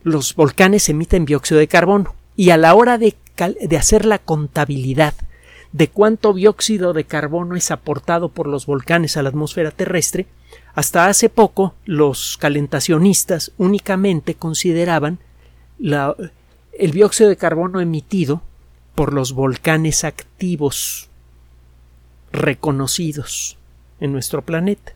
los 0.03 0.35
volcanes 0.35 0.89
emiten 0.89 1.25
dióxido 1.25 1.59
de 1.59 1.69
carbono, 1.69 2.15
y 2.37 2.51
a 2.51 2.57
la 2.57 2.75
hora 2.75 2.99
de, 2.99 3.17
de 3.61 3.77
hacer 3.77 4.05
la 4.05 4.19
contabilidad 4.19 5.15
de 5.73 5.89
cuánto 5.89 6.33
dióxido 6.33 6.93
de 6.93 7.05
carbono 7.05 7.57
es 7.57 7.71
aportado 7.71 8.29
por 8.29 8.47
los 8.47 8.67
volcanes 8.67 9.17
a 9.17 9.23
la 9.23 9.29
atmósfera 9.29 9.71
terrestre, 9.71 10.27
hasta 10.75 11.07
hace 11.07 11.29
poco 11.29 11.75
los 11.85 12.37
calentacionistas 12.39 13.53
únicamente 13.59 14.35
consideraban 14.35 15.19
el 15.79 16.91
dióxido 16.93 17.29
de 17.29 17.37
carbono 17.37 17.81
emitido 17.81 18.43
por 18.95 19.13
los 19.13 19.33
volcanes 19.33 20.05
activos 20.05 21.09
reconocidos 22.33 23.59
en 24.01 24.13
nuestro 24.13 24.43
planeta. 24.43 24.93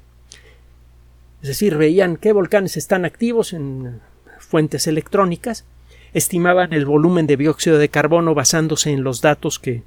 Es 1.43 1.49
decir, 1.49 1.77
veían 1.77 2.17
qué 2.17 2.33
volcanes 2.33 2.77
están 2.77 3.05
activos 3.05 3.53
en 3.53 4.01
fuentes 4.39 4.87
electrónicas, 4.87 5.65
estimaban 6.13 6.73
el 6.73 6.85
volumen 6.85 7.27
de 7.27 7.37
dióxido 7.37 7.79
de 7.79 7.89
carbono 7.89 8.35
basándose 8.35 8.91
en 8.91 9.05
los 9.05 9.21
datos 9.21 9.59
que 9.59 9.83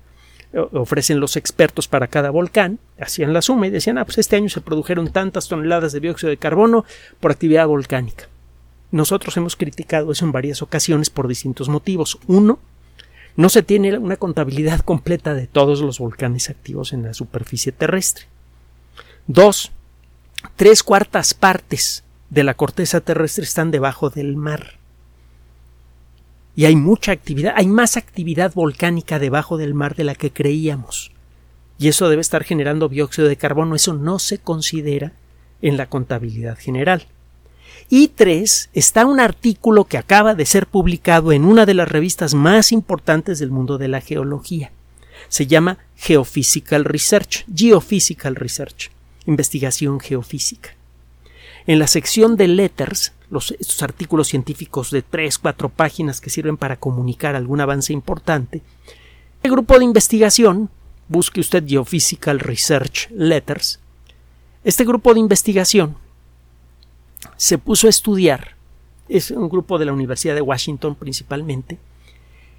ofrecen 0.54 1.20
los 1.20 1.36
expertos 1.36 1.88
para 1.88 2.08
cada 2.08 2.30
volcán, 2.30 2.80
hacían 3.00 3.34
la 3.34 3.42
suma 3.42 3.68
y 3.68 3.72
decían, 3.72 3.98
ah, 3.98 4.06
pues 4.06 4.20
este 4.20 4.36
año 4.36 4.50
se 4.50 4.62
produjeron 4.62 5.12
tantas 5.12 5.48
toneladas 5.48 5.94
de 5.94 6.00
dióxido 6.00 6.30
de 6.30 6.38
carbono 6.38 6.86
por 7.20 7.32
actividad 7.32 7.68
volcánica. 7.68 8.28
Nosotros 8.92 9.36
hemos 9.38 9.56
criticado 9.56 10.12
eso 10.12 10.26
en 10.26 10.32
varias 10.32 10.62
ocasiones 10.62 11.10
por 11.10 11.28
distintos 11.28 11.70
motivos. 11.70 12.20
Uno, 12.28 12.60
no 13.36 13.50
se 13.50 13.64
tiene 13.64 13.98
una 13.98 14.18
contabilidad 14.18 14.82
completa 14.82 15.34
de 15.34 15.48
todos 15.48 15.82
los 15.82 15.98
volcanes 15.98 16.52
activos 16.52 16.94
en 16.94 17.02
la 17.02 17.16
superficie 17.16 17.72
terrestre. 17.72 18.26
Dos, 19.26 19.72
tres 20.56 20.84
cuartas 20.84 21.34
partes 21.34 22.04
de 22.30 22.44
la 22.44 22.54
corteza 22.54 23.02
terrestre 23.02 23.44
están 23.44 23.72
debajo 23.72 24.12
del 24.12 24.36
mar 24.36 24.78
y 26.56 26.66
hay 26.66 26.76
mucha 26.76 27.12
actividad, 27.12 27.54
hay 27.56 27.68
más 27.68 27.98
actividad 27.98 28.54
volcánica 28.54 29.20
debajo 29.20 29.58
del 29.58 29.74
mar 29.74 29.96
de 29.96 30.04
la 30.04 30.16
que 30.16 30.32
creíamos. 30.32 31.12
Y 31.80 31.88
eso 31.88 32.10
debe 32.10 32.22
estar 32.22 32.44
generando 32.44 32.90
dióxido 32.90 33.28
de 33.28 33.38
carbono, 33.38 33.76
eso 33.76 33.94
no 33.94 34.20
se 34.20 34.38
considera 34.38 35.14
en 35.62 35.78
la 35.78 35.88
contabilidad 35.88 36.58
general. 36.58 37.08
Y 37.90 38.10
tres, 38.10 38.70
está 38.74 39.06
un 39.06 39.20
artículo 39.20 39.86
que 39.86 39.98
acaba 39.98 40.36
de 40.36 40.46
ser 40.46 40.68
publicado 40.68 41.32
en 41.32 41.44
una 41.44 41.66
de 41.66 41.74
las 41.74 41.90
revistas 41.90 42.34
más 42.34 42.72
importantes 42.72 43.40
del 43.40 43.52
mundo 43.52 43.78
de 43.78 43.88
la 43.88 44.02
geología. 44.02 44.72
Se 45.30 45.48
llama 45.48 45.80
Geophysical 45.98 46.86
Research, 46.86 47.46
Geophysical 47.54 48.36
Research, 48.36 48.92
investigación 49.26 50.00
geofísica. 50.00 50.76
En 51.66 51.80
la 51.80 51.88
sección 51.88 52.36
de 52.36 52.48
Letters 52.48 53.14
estos 53.60 53.82
artículos 53.82 54.28
científicos 54.28 54.92
de 54.92 55.02
tres, 55.02 55.40
cuatro 55.40 55.70
páginas 55.70 56.22
que 56.22 56.30
sirven 56.30 56.58
para 56.58 56.76
comunicar 56.76 57.36
algún 57.36 57.62
avance 57.62 57.94
importante, 57.94 58.62
el 59.42 59.52
grupo 59.52 59.78
de 59.78 59.86
investigación, 59.86 60.70
busque 61.08 61.40
usted 61.42 61.66
Geophysical 61.66 62.40
Research 62.40 63.10
Letters, 63.12 63.80
este 64.64 64.86
grupo 64.86 65.14
de 65.14 65.20
investigación 65.20 65.98
se 67.38 67.58
puso 67.58 67.88
a 67.88 67.90
estudiar, 67.90 68.56
es 69.10 69.32
un 69.32 69.50
grupo 69.50 69.80
de 69.80 69.86
la 69.86 69.94
Universidad 69.94 70.36
de 70.36 70.42
Washington 70.42 70.96
principalmente, 70.96 71.80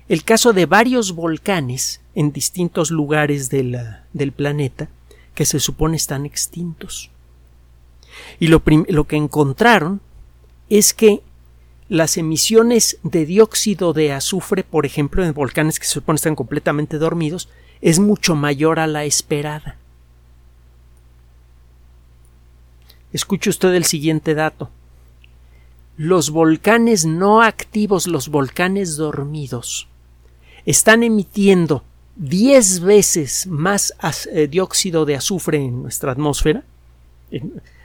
el 0.09 0.25
caso 0.25 0.53
de 0.53 0.67
varios 0.67 1.13
volcanes 1.13 2.01
en 2.15 2.33
distintos 2.33 2.91
lugares 2.91 3.49
del 3.49 4.33
planeta 4.35 4.89
que 5.35 5.47
se 5.47 5.61
supone 5.61 5.97
están 5.97 6.27
extintos. 6.27 7.11
Y 8.39 8.49
lo, 8.49 8.63
que 8.63 9.17
encontraron 9.17 10.01
es 10.69 10.95
que 10.95 11.23
las 11.89 12.17
emisiones 12.17 12.99
de 13.03 13.27
dióxido 13.27 13.93
de 13.93 14.13
azufre, 14.13 14.65
por 14.65 14.87
ejemplo, 14.87 15.25
en 15.25 15.35
volcanes 15.35 15.79
que 15.79 15.87
se 15.87 15.93
supone 15.93 16.17
están 16.17 16.35
completamente 16.35 16.99
dormidos, 16.99 17.49
es 17.81 17.99
mucho 17.99 18.35
mayor 18.35 18.79
a 18.79 18.87
la 18.87 19.05
esperada. 19.05 19.77
Escuche 23.13 23.51
usted 23.51 23.75
el 23.75 23.85
siguiente 23.85 24.35
dato. 24.35 24.71
los 25.97 26.31
volcanes 26.31 27.05
no 27.07 27.41
activos, 27.41 28.09
los 28.09 28.29
volcanes 28.29 28.97
dormidos, 28.97 29.87
están 30.67 31.05
emitiendo 31.05 31.85
10 32.17 32.81
veces 32.81 33.47
más 33.47 33.95
eh, 34.33 34.49
dióxido 34.49 35.05
de 35.05 35.17
azufre 35.17 35.59
en 35.59 35.83
nuestra 35.83 36.13
atmósfera, 36.13 36.65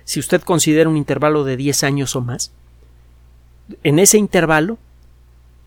si 0.09 0.19
usted 0.19 0.41
considera 0.41 0.89
un 0.89 0.97
intervalo 0.97 1.43
de 1.43 1.55
10 1.55 1.83
años 1.83 2.15
o 2.15 2.21
más, 2.21 2.51
en 3.83 3.99
ese 3.99 4.17
intervalo, 4.17 4.79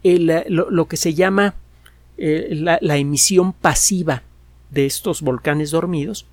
eh, 0.03 0.45
lo, 0.49 0.89
que 0.89 0.97
se 0.97 1.15
llama 1.15 1.55
eh, 2.19 2.49
la, 2.51 2.97
emisión 2.97 3.53
pasiva 3.53 4.25
de 4.73 4.85
estos 4.85 5.23
volcanes 5.23 5.71
dormidos 5.71 6.27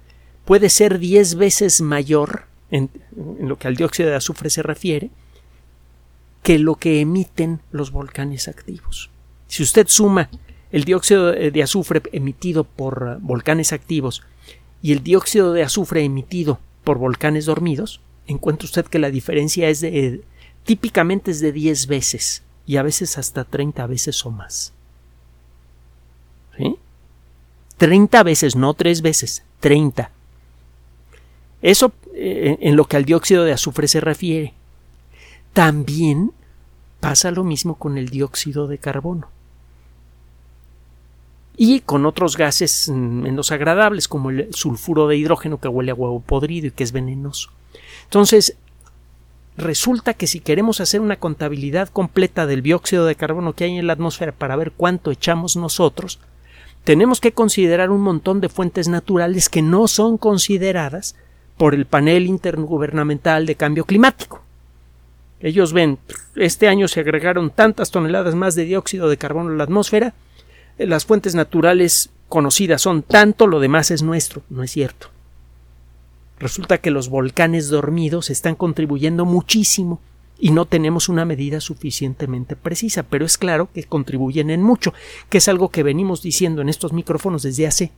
puede 0.44 0.72
ser 0.72 0.98
10 0.98 1.36
veces 1.36 1.82
mayor 1.82 2.46
en, 2.72 2.90
lo 3.42 3.60
que 3.60 3.68
al 3.68 3.76
dióxido 3.76 4.10
de 4.10 4.16
azufre 4.16 4.50
se 4.50 4.64
refiere 4.64 5.12
que 6.42 6.58
lo 6.58 6.78
que 6.78 7.02
emiten 7.02 7.60
los 7.72 7.92
volcanes 7.92 8.48
activos. 8.48 9.12
Si 9.46 9.62
usted 9.62 9.86
suma 9.88 10.32
el 10.72 10.84
dióxido 10.84 11.32
de 11.32 11.62
azufre 11.62 12.02
emitido 12.12 12.64
por 12.64 13.04
uh, 13.04 13.20
volcanes 13.24 13.72
activos 13.72 14.24
y 14.82 14.94
el 14.94 15.04
dióxido 15.04 15.54
de 15.54 15.62
azufre 15.62 16.04
emitido 16.04 16.60
por 16.84 16.98
volcanes 16.98 17.46
dormidos, 17.46 18.02
encuentra 18.28 18.66
usted 18.66 18.86
que 18.86 19.00
la 19.00 19.12
diferencia 19.12 19.70
es 19.70 19.82
de 19.82 20.22
típicamente 20.64 21.32
es 21.32 21.40
de 21.40 21.52
10 21.52 21.88
veces 21.88 22.44
y 22.66 22.78
a 22.78 22.84
veces 22.84 23.18
hasta 23.18 23.44
30 23.44 23.88
veces 23.88 24.26
o 24.26 24.32
más. 24.32 24.74
¿Sí? 26.58 26.76
30 27.78 28.24
veces, 28.24 28.56
no 28.56 28.74
3 28.74 29.02
veces, 29.02 29.44
30. 29.62 30.12
Eso 31.62 31.92
eh, 32.14 32.58
en 32.62 32.76
lo 32.76 32.86
que 32.86 32.98
al 32.98 33.06
dióxido 33.06 33.44
de 33.44 33.54
azufre 33.54 33.88
se 33.88 34.02
refiere. 34.02 34.54
También 35.54 36.32
pasa 37.00 37.32
lo 37.32 37.44
mismo 37.44 37.76
con 37.76 37.98
el 37.98 38.10
dióxido 38.10 38.68
de 38.68 38.78
carbono 38.78 39.30
y 41.62 41.82
con 41.82 42.06
otros 42.06 42.38
gases 42.38 42.88
menos 42.88 43.52
agradables 43.52 44.08
como 44.08 44.30
el 44.30 44.48
sulfuro 44.54 45.10
de 45.10 45.18
hidrógeno 45.18 45.60
que 45.60 45.68
huele 45.68 45.92
a 45.92 45.94
huevo 45.94 46.22
podrido 46.22 46.68
y 46.68 46.72
que 46.72 46.86
es 46.86 46.94
venenoso. 46.94 47.50
Entonces, 48.06 48.56
resulta 49.58 50.14
que 50.14 50.26
si 50.26 50.40
queremos 50.40 50.80
hacer 50.80 51.02
una 51.02 51.18
contabilidad 51.18 51.90
completa 51.90 52.46
del 52.46 52.62
dióxido 52.62 53.06
de 53.06 53.16
carbono 53.16 53.52
que 53.52 53.66
hay 53.66 53.78
en 53.78 53.88
la 53.88 53.94
atmósfera 53.94 54.32
para 54.32 54.56
ver 54.56 54.72
cuánto 54.72 55.12
echamos 55.12 55.58
nosotros, 55.58 56.20
tenemos 56.86 57.20
que 57.20 57.34
considerar 57.34 57.90
un 57.90 58.04
montón 58.04 58.40
de 58.40 58.48
fuentes 58.48 58.88
naturales 58.88 59.50
que 59.50 59.62
no 59.62 59.90
son 59.90 60.18
consideradas 60.18 61.18
por 61.58 61.76
el 61.76 61.86
panel 61.86 62.28
intergubernamental 62.28 63.46
de 63.46 63.56
cambio 63.56 63.84
climático. 63.84 64.42
Ellos 65.42 65.74
ven, 65.74 66.00
este 66.38 66.70
año 66.70 66.88
se 66.88 67.02
agregaron 67.02 67.50
tantas 67.50 67.92
toneladas 67.92 68.34
más 68.34 68.56
de 68.56 68.64
dióxido 68.64 69.10
de 69.10 69.18
carbono 69.18 69.52
en 69.52 69.58
la 69.58 69.66
atmósfera, 69.66 70.14
las 70.80 71.06
fuentes 71.06 71.36
naturales 71.36 72.10
conocidas 72.28 72.82
son 72.82 73.04
tanto, 73.04 73.48
lo 73.48 73.60
demás 73.60 73.92
es 73.92 74.02
nuestro. 74.02 74.44
No 74.50 74.64
es 74.64 74.72
cierto. 74.72 75.10
Resulta 76.40 76.78
que 76.78 76.92
los 76.92 77.10
volcanes 77.10 77.68
dormidos 77.70 78.30
están 78.30 78.56
contribuyendo 78.56 79.26
muchísimo 79.26 80.00
y 80.40 80.52
no 80.52 80.66
tenemos 80.66 81.10
una 81.10 81.26
medida 81.26 81.60
suficientemente 81.60 82.56
precisa, 82.56 83.04
pero 83.04 83.26
es 83.26 83.38
claro 83.38 83.70
que 83.74 83.84
contribuyen 83.84 84.50
en 84.50 84.64
mucho, 84.64 84.94
que 85.30 85.40
es 85.40 85.50
algo 85.50 85.68
que 85.68 85.84
venimos 85.84 86.22
diciendo 86.22 86.62
en 86.62 86.70
estos 86.70 86.94
micrófonos 86.94 87.44
desde 87.44 87.68
hace 87.68 87.92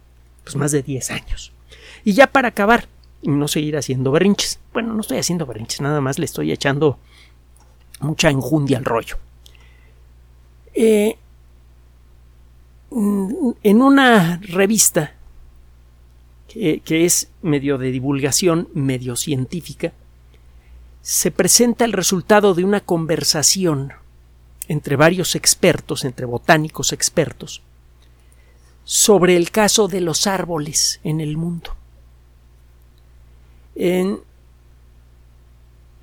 pues, 0.43 0.55
más 0.55 0.71
de 0.71 0.81
10 0.81 1.11
años. 1.11 1.51
Y 2.03 2.13
ya 2.13 2.25
para 2.25 2.47
acabar, 2.47 2.87
y 3.21 3.29
no 3.29 3.47
seguir 3.47 3.77
haciendo 3.77 4.11
berrinches. 4.11 4.59
Bueno, 4.73 4.93
no 4.93 5.01
estoy 5.01 5.19
haciendo 5.19 5.45
berrinches, 5.45 5.81
nada 5.81 6.01
más 6.01 6.17
le 6.17 6.25
estoy 6.25 6.51
echando 6.51 6.97
mucha 7.99 8.31
enjundia 8.31 8.79
al 8.79 8.85
rollo. 8.85 9.17
Eh, 10.73 11.17
en 12.91 13.81
una 13.81 14.37
revista 14.41 15.15
que, 16.47 17.05
es 17.05 17.29
medio 17.41 17.77
de 17.77 17.91
divulgación, 17.91 18.67
medio 18.73 19.15
científica, 19.15 19.93
se 21.01 21.31
presenta 21.31 21.85
el 21.85 21.93
resultado 21.93 22.53
de 22.53 22.65
una 22.65 22.81
conversación 22.81 23.93
entre 24.67 24.97
varios 24.97 25.35
expertos, 25.35 26.03
entre 26.03 26.25
botánicos 26.25 26.91
expertos, 26.91 27.61
sobre 28.83 29.37
el 29.37 29.51
caso 29.51 29.87
de 29.87 30.01
los 30.01 30.27
árboles 30.27 30.99
en 31.03 31.21
el 31.21 31.37
mundo. 31.37 31.75
En 33.75 34.19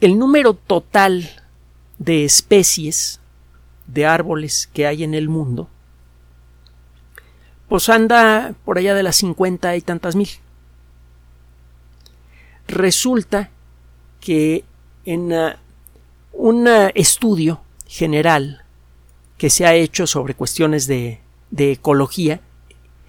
el 0.00 0.18
número 0.18 0.54
total 0.54 1.28
de 1.98 2.24
especies 2.24 3.20
de 3.86 4.06
árboles 4.06 4.68
que 4.72 4.86
hay 4.86 5.04
en 5.04 5.14
el 5.14 5.28
mundo 5.28 5.68
pues 7.68 7.88
anda 7.88 8.54
por 8.64 8.78
allá 8.78 8.94
de 8.94 9.02
las 9.02 9.16
cincuenta 9.16 9.76
y 9.76 9.80
tantas 9.80 10.16
mil. 10.16 10.28
Resulta 12.66 13.50
que 14.20 14.64
en 15.04 15.32
uh, 15.32 15.52
un 16.32 16.66
uh, 16.66 16.90
estudio 16.94 17.60
general 17.86 18.64
que 19.36 19.50
se 19.50 19.66
ha 19.66 19.74
hecho 19.74 20.06
sobre 20.06 20.34
cuestiones 20.34 20.86
de, 20.86 21.20
de 21.50 21.72
ecología, 21.72 22.40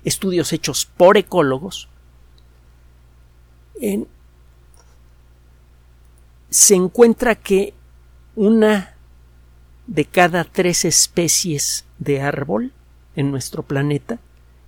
estudios 0.03 0.53
hechos 0.53 0.85
por 0.85 1.17
ecólogos, 1.17 1.89
se 6.49 6.75
encuentra 6.75 7.35
que 7.35 7.73
una 8.35 8.95
de 9.87 10.05
cada 10.05 10.43
tres 10.43 10.85
especies 10.85 11.85
de 11.97 12.21
árbol 12.21 12.73
en 13.15 13.31
nuestro 13.31 13.63
planeta 13.63 14.19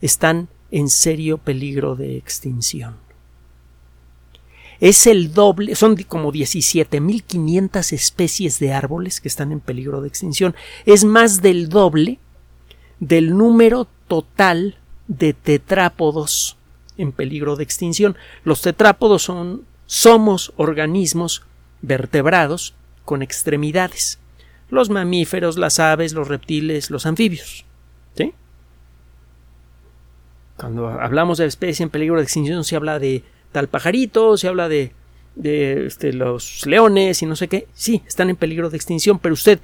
están 0.01 0.49
en 0.71 0.89
serio 0.89 1.37
peligro 1.37 1.95
de 1.95 2.17
extinción. 2.17 2.95
Es 4.79 5.05
el 5.05 5.33
doble, 5.33 5.75
son 5.75 5.95
como 6.07 6.31
17.500 6.31 7.93
especies 7.93 8.57
de 8.59 8.73
árboles 8.73 9.21
que 9.21 9.27
están 9.27 9.51
en 9.51 9.59
peligro 9.59 10.01
de 10.01 10.07
extinción. 10.07 10.55
Es 10.85 11.05
más 11.05 11.41
del 11.41 11.69
doble 11.69 12.19
del 12.99 13.37
número 13.37 13.87
total 14.07 14.77
de 15.07 15.33
tetrápodos 15.33 16.57
en 16.97 17.11
peligro 17.11 17.55
de 17.55 17.63
extinción. 17.63 18.17
Los 18.43 18.61
tetrápodos 18.61 19.23
son 19.23 19.65
somos 19.85 20.53
organismos 20.55 21.43
vertebrados 21.81 22.73
con 23.03 23.21
extremidades. 23.21 24.19
Los 24.69 24.89
mamíferos, 24.89 25.57
las 25.57 25.79
aves, 25.79 26.13
los 26.13 26.29
reptiles, 26.29 26.89
los 26.89 27.05
anfibios. 27.05 27.65
¿Sí? 28.15 28.33
Cuando 30.61 30.89
hablamos 30.89 31.39
de 31.39 31.47
especie 31.47 31.81
en 31.81 31.89
peligro 31.89 32.17
de 32.17 32.21
extinción 32.21 32.63
se 32.63 32.75
habla 32.75 32.99
de 32.99 33.23
tal 33.51 33.67
pajarito, 33.67 34.37
se 34.37 34.47
habla 34.47 34.69
de, 34.69 34.93
este, 35.43 36.13
los 36.13 36.67
leones 36.67 37.23
y 37.23 37.25
no 37.25 37.35
sé 37.35 37.47
qué. 37.47 37.67
Sí, 37.73 38.03
están 38.05 38.29
en 38.29 38.35
peligro 38.35 38.69
de 38.69 38.77
extinción, 38.77 39.17
pero 39.17 39.33
usted 39.33 39.59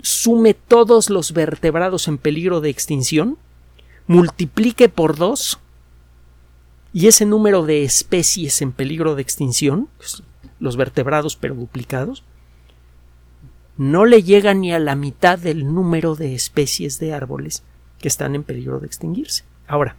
sume 0.00 0.54
todos 0.54 1.10
los 1.10 1.34
vertebrados 1.34 2.08
en 2.08 2.16
peligro 2.16 2.62
de 2.62 2.70
extinción, 2.70 3.36
multiplique 4.06 4.88
por 4.88 5.16
dos 5.16 5.58
y 6.94 7.08
ese 7.08 7.26
número 7.26 7.66
de 7.66 7.84
especies 7.84 8.62
en 8.62 8.72
peligro 8.72 9.16
de 9.16 9.20
extinción, 9.20 9.88
los 10.58 10.78
vertebrados 10.78 11.36
pero 11.36 11.54
duplicados, 11.54 12.24
no 13.76 14.06
le 14.06 14.22
llega 14.22 14.54
ni 14.54 14.72
a 14.72 14.78
la 14.78 14.94
mitad 14.94 15.38
del 15.38 15.66
número 15.66 16.14
de 16.14 16.34
especies 16.34 16.98
de 16.98 17.12
árboles 17.12 17.62
que 17.98 18.08
están 18.08 18.34
en 18.34 18.42
peligro 18.42 18.80
de 18.80 18.86
extinguirse. 18.86 19.44
Ahora, 19.66 19.96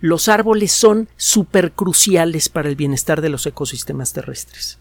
los 0.00 0.28
árboles 0.28 0.72
son 0.72 1.08
supercruciales 1.16 2.48
para 2.48 2.68
el 2.68 2.76
bienestar 2.76 3.20
de 3.20 3.28
los 3.28 3.46
ecosistemas 3.46 4.12
terrestres. 4.12 4.78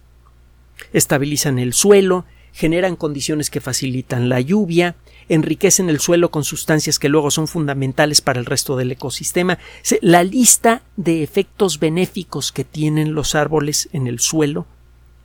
Estabilizan 0.93 1.59
el 1.59 1.73
suelo, 1.73 2.25
generan 2.53 2.95
condiciones 2.95 3.49
que 3.49 3.61
facilitan 3.61 4.29
la 4.29 4.41
lluvia, 4.41 4.95
enriquecen 5.29 5.89
el 5.89 5.99
suelo 5.99 6.31
con 6.31 6.43
sustancias 6.43 6.99
que 6.99 7.09
luego 7.09 7.31
son 7.31 7.47
fundamentales 7.47 8.21
para 8.21 8.39
el 8.39 8.45
resto 8.45 8.77
del 8.77 8.91
ecosistema. 8.91 9.59
La 10.01 10.23
lista 10.23 10.81
de 10.95 11.23
efectos 11.23 11.79
benéficos 11.79 12.51
que 12.51 12.63
tienen 12.63 13.13
los 13.13 13.35
árboles 13.35 13.89
en 13.93 14.07
el 14.07 14.19
suelo 14.19 14.65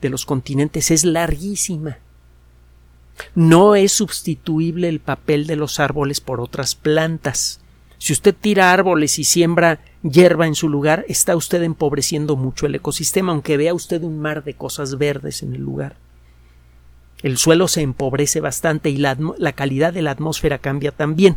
de 0.03 0.11
los 0.11 0.27
continentes 0.27 0.91
es 0.91 1.05
larguísima. 1.05 1.99
No 3.35 3.77
es 3.77 3.93
sustituible 3.93 4.89
el 4.89 5.01
papel 5.01 5.47
de 5.47 5.57
los 5.57 5.81
árboles 5.81 6.21
por 6.21 6.41
otras 6.41 6.75
plantas. 6.75 7.62
Si 8.03 8.13
usted 8.13 8.35
tira 8.35 8.73
árboles 8.73 9.21
y 9.21 9.23
siembra 9.23 9.79
hierba 10.03 10.49
en 10.49 10.57
su 10.57 10.69
lugar, 10.69 11.05
está 11.07 11.37
usted 11.37 11.63
empobreciendo 11.63 12.35
mucho 12.35 12.67
el 12.67 12.75
ecosistema, 12.75 13.31
aunque 13.31 13.57
vea 13.57 13.75
usted 13.75 14.03
un 14.03 14.19
mar 14.19 14.43
de 14.43 14.55
cosas 14.55 14.99
verdes 14.99 15.45
en 15.45 15.55
el 15.55 15.61
lugar. 15.61 15.95
El 17.23 17.39
suelo 17.39 17.69
se 17.69 17.81
empobrece 17.81 18.41
bastante 18.41 18.91
y 18.91 18.97
la, 18.97 19.15
calidad 19.55 19.93
de 19.93 20.03
la 20.03 20.11
atmósfera 20.11 20.59
cambia 20.59 20.91
también. 20.91 21.37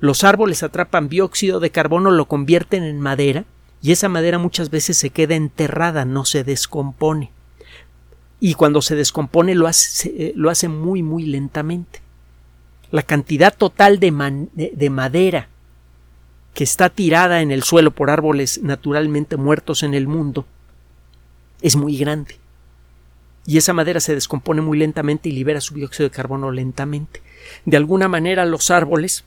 Los 0.00 0.24
árboles 0.24 0.62
atrapan 0.62 1.10
dióxido 1.10 1.60
de 1.60 1.68
carbono, 1.68 2.10
lo 2.10 2.28
convierten 2.28 2.82
en 2.82 2.98
madera, 2.98 3.44
y 3.82 3.92
esa 3.92 4.08
madera 4.08 4.38
muchas 4.38 4.70
veces 4.70 4.96
se 4.96 5.10
queda 5.10 5.34
enterrada, 5.34 6.06
no 6.06 6.24
se 6.24 6.44
descompone. 6.44 7.30
y 8.40 8.54
cuando 8.54 8.80
se 8.80 8.96
descompone 8.96 9.54
lo 9.54 9.66
hace, 9.66 10.32
eh, 10.34 10.68
muy 10.68 11.02
muy 11.02 11.26
lentamente. 11.26 12.00
La 12.90 13.02
cantidad 13.02 13.54
total 13.54 14.00
de 14.00 14.90
madera 14.90 15.50
que 16.54 16.64
está 16.64 16.88
tirada 16.88 17.42
en 17.42 17.50
el 17.50 17.62
suelo 17.62 17.90
por 17.90 18.10
árboles 18.10 18.60
naturalmente 18.62 19.36
muertos 19.36 19.82
en 19.82 19.92
el 19.92 20.06
mundo 20.06 20.46
es 21.60 21.76
muy 21.76 21.96
grande. 21.96 22.38
Y 23.46 23.58
esa 23.58 23.72
madera 23.72 24.00
se 24.00 24.14
descompone 24.14 24.62
muy 24.62 24.78
lentamente 24.78 25.28
y 25.28 25.32
libera 25.32 25.60
su 25.60 25.74
dióxido 25.74 26.08
de 26.08 26.14
carbono 26.14 26.50
lentamente. 26.50 27.22
De 27.64 27.76
alguna 27.76 28.08
manera 28.08 28.44
los 28.46 28.70
árboles 28.70 29.24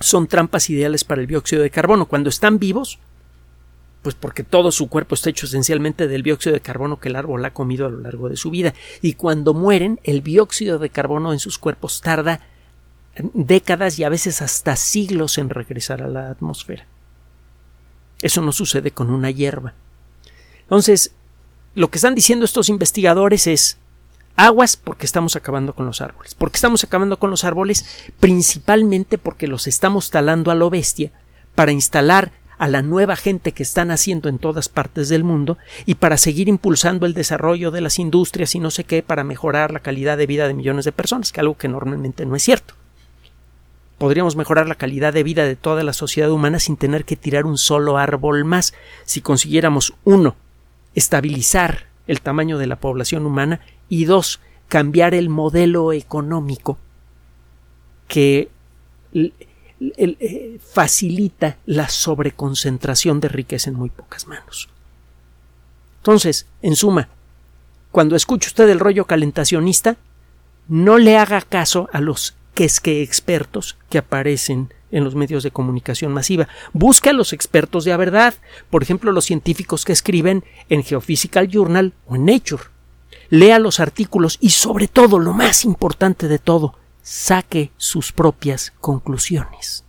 son 0.00 0.26
trampas 0.28 0.70
ideales 0.70 1.04
para 1.04 1.20
el 1.20 1.26
dióxido 1.26 1.62
de 1.62 1.70
carbono. 1.70 2.06
Cuando 2.06 2.30
están 2.30 2.58
vivos, 2.58 2.98
pues 4.02 4.14
porque 4.14 4.44
todo 4.44 4.72
su 4.72 4.88
cuerpo 4.88 5.14
está 5.14 5.30
hecho 5.30 5.46
esencialmente 5.46 6.08
del 6.08 6.22
dióxido 6.22 6.54
de 6.54 6.60
carbono 6.60 7.00
que 7.00 7.08
el 7.08 7.16
árbol 7.16 7.44
ha 7.44 7.52
comido 7.52 7.86
a 7.86 7.90
lo 7.90 7.98
largo 7.98 8.28
de 8.28 8.36
su 8.36 8.50
vida. 8.50 8.74
Y 9.00 9.14
cuando 9.14 9.54
mueren, 9.54 10.00
el 10.04 10.22
dióxido 10.22 10.78
de 10.78 10.90
carbono 10.90 11.32
en 11.32 11.38
sus 11.38 11.58
cuerpos 11.58 12.00
tarda 12.00 12.40
décadas 13.34 13.98
y 13.98 14.04
a 14.04 14.08
veces 14.08 14.42
hasta 14.42 14.76
siglos 14.76 15.38
en 15.38 15.50
regresar 15.50 16.02
a 16.02 16.08
la 16.08 16.30
atmósfera. 16.30 16.86
Eso 18.22 18.40
no 18.40 18.52
sucede 18.52 18.92
con 18.92 19.10
una 19.10 19.30
hierba. 19.30 19.74
Entonces, 20.62 21.12
lo 21.74 21.90
que 21.90 21.98
están 21.98 22.14
diciendo 22.14 22.44
estos 22.44 22.68
investigadores 22.68 23.46
es 23.46 23.78
aguas 24.36 24.76
porque 24.76 25.06
estamos 25.06 25.36
acabando 25.36 25.74
con 25.74 25.86
los 25.86 26.00
árboles. 26.00 26.34
Porque 26.34 26.56
estamos 26.56 26.84
acabando 26.84 27.18
con 27.18 27.30
los 27.30 27.44
árboles 27.44 27.84
principalmente 28.20 29.18
porque 29.18 29.46
los 29.46 29.66
estamos 29.66 30.10
talando 30.10 30.50
a 30.50 30.54
lo 30.54 30.70
bestia 30.70 31.12
para 31.54 31.72
instalar 31.72 32.32
a 32.58 32.68
la 32.68 32.82
nueva 32.82 33.16
gente 33.16 33.52
que 33.52 33.64
están 33.64 33.90
haciendo 33.90 34.28
en 34.28 34.38
todas 34.38 34.68
partes 34.68 35.08
del 35.08 35.24
mundo 35.24 35.58
y 35.84 35.96
para 35.96 36.16
seguir 36.16 36.48
impulsando 36.48 37.06
el 37.06 37.14
desarrollo 37.14 37.72
de 37.72 37.80
las 37.80 37.98
industrias 37.98 38.54
y 38.54 38.60
no 38.60 38.70
sé 38.70 38.84
qué 38.84 39.02
para 39.02 39.24
mejorar 39.24 39.72
la 39.72 39.80
calidad 39.80 40.16
de 40.16 40.26
vida 40.26 40.46
de 40.46 40.54
millones 40.54 40.84
de 40.84 40.92
personas, 40.92 41.32
que 41.32 41.40
algo 41.40 41.56
que 41.56 41.68
normalmente 41.68 42.24
no 42.24 42.36
es 42.36 42.42
cierto. 42.44 42.74
Podríamos 44.02 44.34
mejorar 44.34 44.66
la 44.66 44.74
calidad 44.74 45.12
de 45.12 45.22
vida 45.22 45.44
de 45.44 45.54
toda 45.54 45.84
la 45.84 45.92
sociedad 45.92 46.28
humana 46.32 46.58
sin 46.58 46.76
tener 46.76 47.04
que 47.04 47.14
tirar 47.14 47.46
un 47.46 47.56
solo 47.56 47.98
árbol 47.98 48.44
más 48.44 48.74
si 49.04 49.20
consiguiéramos 49.20 49.94
uno 50.02 50.34
estabilizar 50.96 51.86
el 52.08 52.20
tamaño 52.20 52.58
de 52.58 52.66
la 52.66 52.80
población 52.80 53.26
humana 53.26 53.60
y 53.88 54.06
dos 54.06 54.40
cambiar 54.66 55.14
el 55.14 55.28
modelo 55.28 55.92
económico 55.92 56.78
que 58.08 58.50
eh, 59.14 60.58
facilita 60.68 61.58
la 61.64 61.88
sobreconcentración 61.88 63.20
de 63.20 63.28
riqueza 63.28 63.70
en 63.70 63.76
muy 63.76 63.90
pocas 63.90 64.26
manos. 64.26 64.68
Entonces, 65.98 66.48
en 66.60 66.74
suma, 66.74 67.08
cuando 67.92 68.16
escuche 68.16 68.48
usted 68.48 68.68
el 68.68 68.80
rollo 68.80 69.04
calentacionista, 69.04 69.96
no 70.66 70.98
le 70.98 71.18
haga 71.18 71.40
caso 71.40 71.88
a 71.92 72.00
los 72.00 72.34
que 72.54 72.64
es 72.64 72.80
que 72.80 73.02
expertos 73.02 73.76
que 73.88 73.98
aparecen 73.98 74.72
en 74.92 75.04
los 75.04 75.14
medios 75.14 75.42
de 75.42 75.50
comunicación 75.50 76.12
masiva. 76.12 76.48
Busque 76.72 77.10
a 77.10 77.14
los 77.14 77.32
expertos 77.32 77.84
de 77.84 77.90
la 77.90 77.96
verdad, 77.96 78.34
por 78.70 78.82
ejemplo, 78.82 79.10
los 79.10 79.24
científicos 79.24 79.84
que 79.84 79.92
escriben 79.92 80.44
en 80.68 80.84
Geophysical 80.84 81.48
Journal 81.48 81.94
o 82.06 82.16
en 82.16 82.26
Nature. 82.26 82.64
Lea 83.30 83.58
los 83.58 83.80
artículos 83.80 84.38
y 84.40 84.50
sobre 84.50 84.88
todo, 84.88 85.18
lo 85.18 85.32
más 85.32 85.64
importante 85.64 86.28
de 86.28 86.38
todo, 86.38 86.76
saque 87.02 87.72
sus 87.78 88.12
propias 88.12 88.72
conclusiones. 88.80 89.84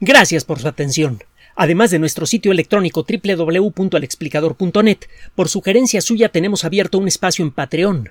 Gracias 0.00 0.44
por 0.44 0.58
su 0.58 0.66
atención. 0.66 1.22
Además 1.54 1.90
de 1.90 1.98
nuestro 1.98 2.26
sitio 2.26 2.52
electrónico 2.52 3.04
www.alexplicador.net, 3.06 4.98
por 5.34 5.48
sugerencia 5.48 6.00
suya 6.00 6.30
tenemos 6.30 6.64
abierto 6.64 6.96
un 6.98 7.06
espacio 7.06 7.44
en 7.44 7.50
Patreon, 7.50 8.10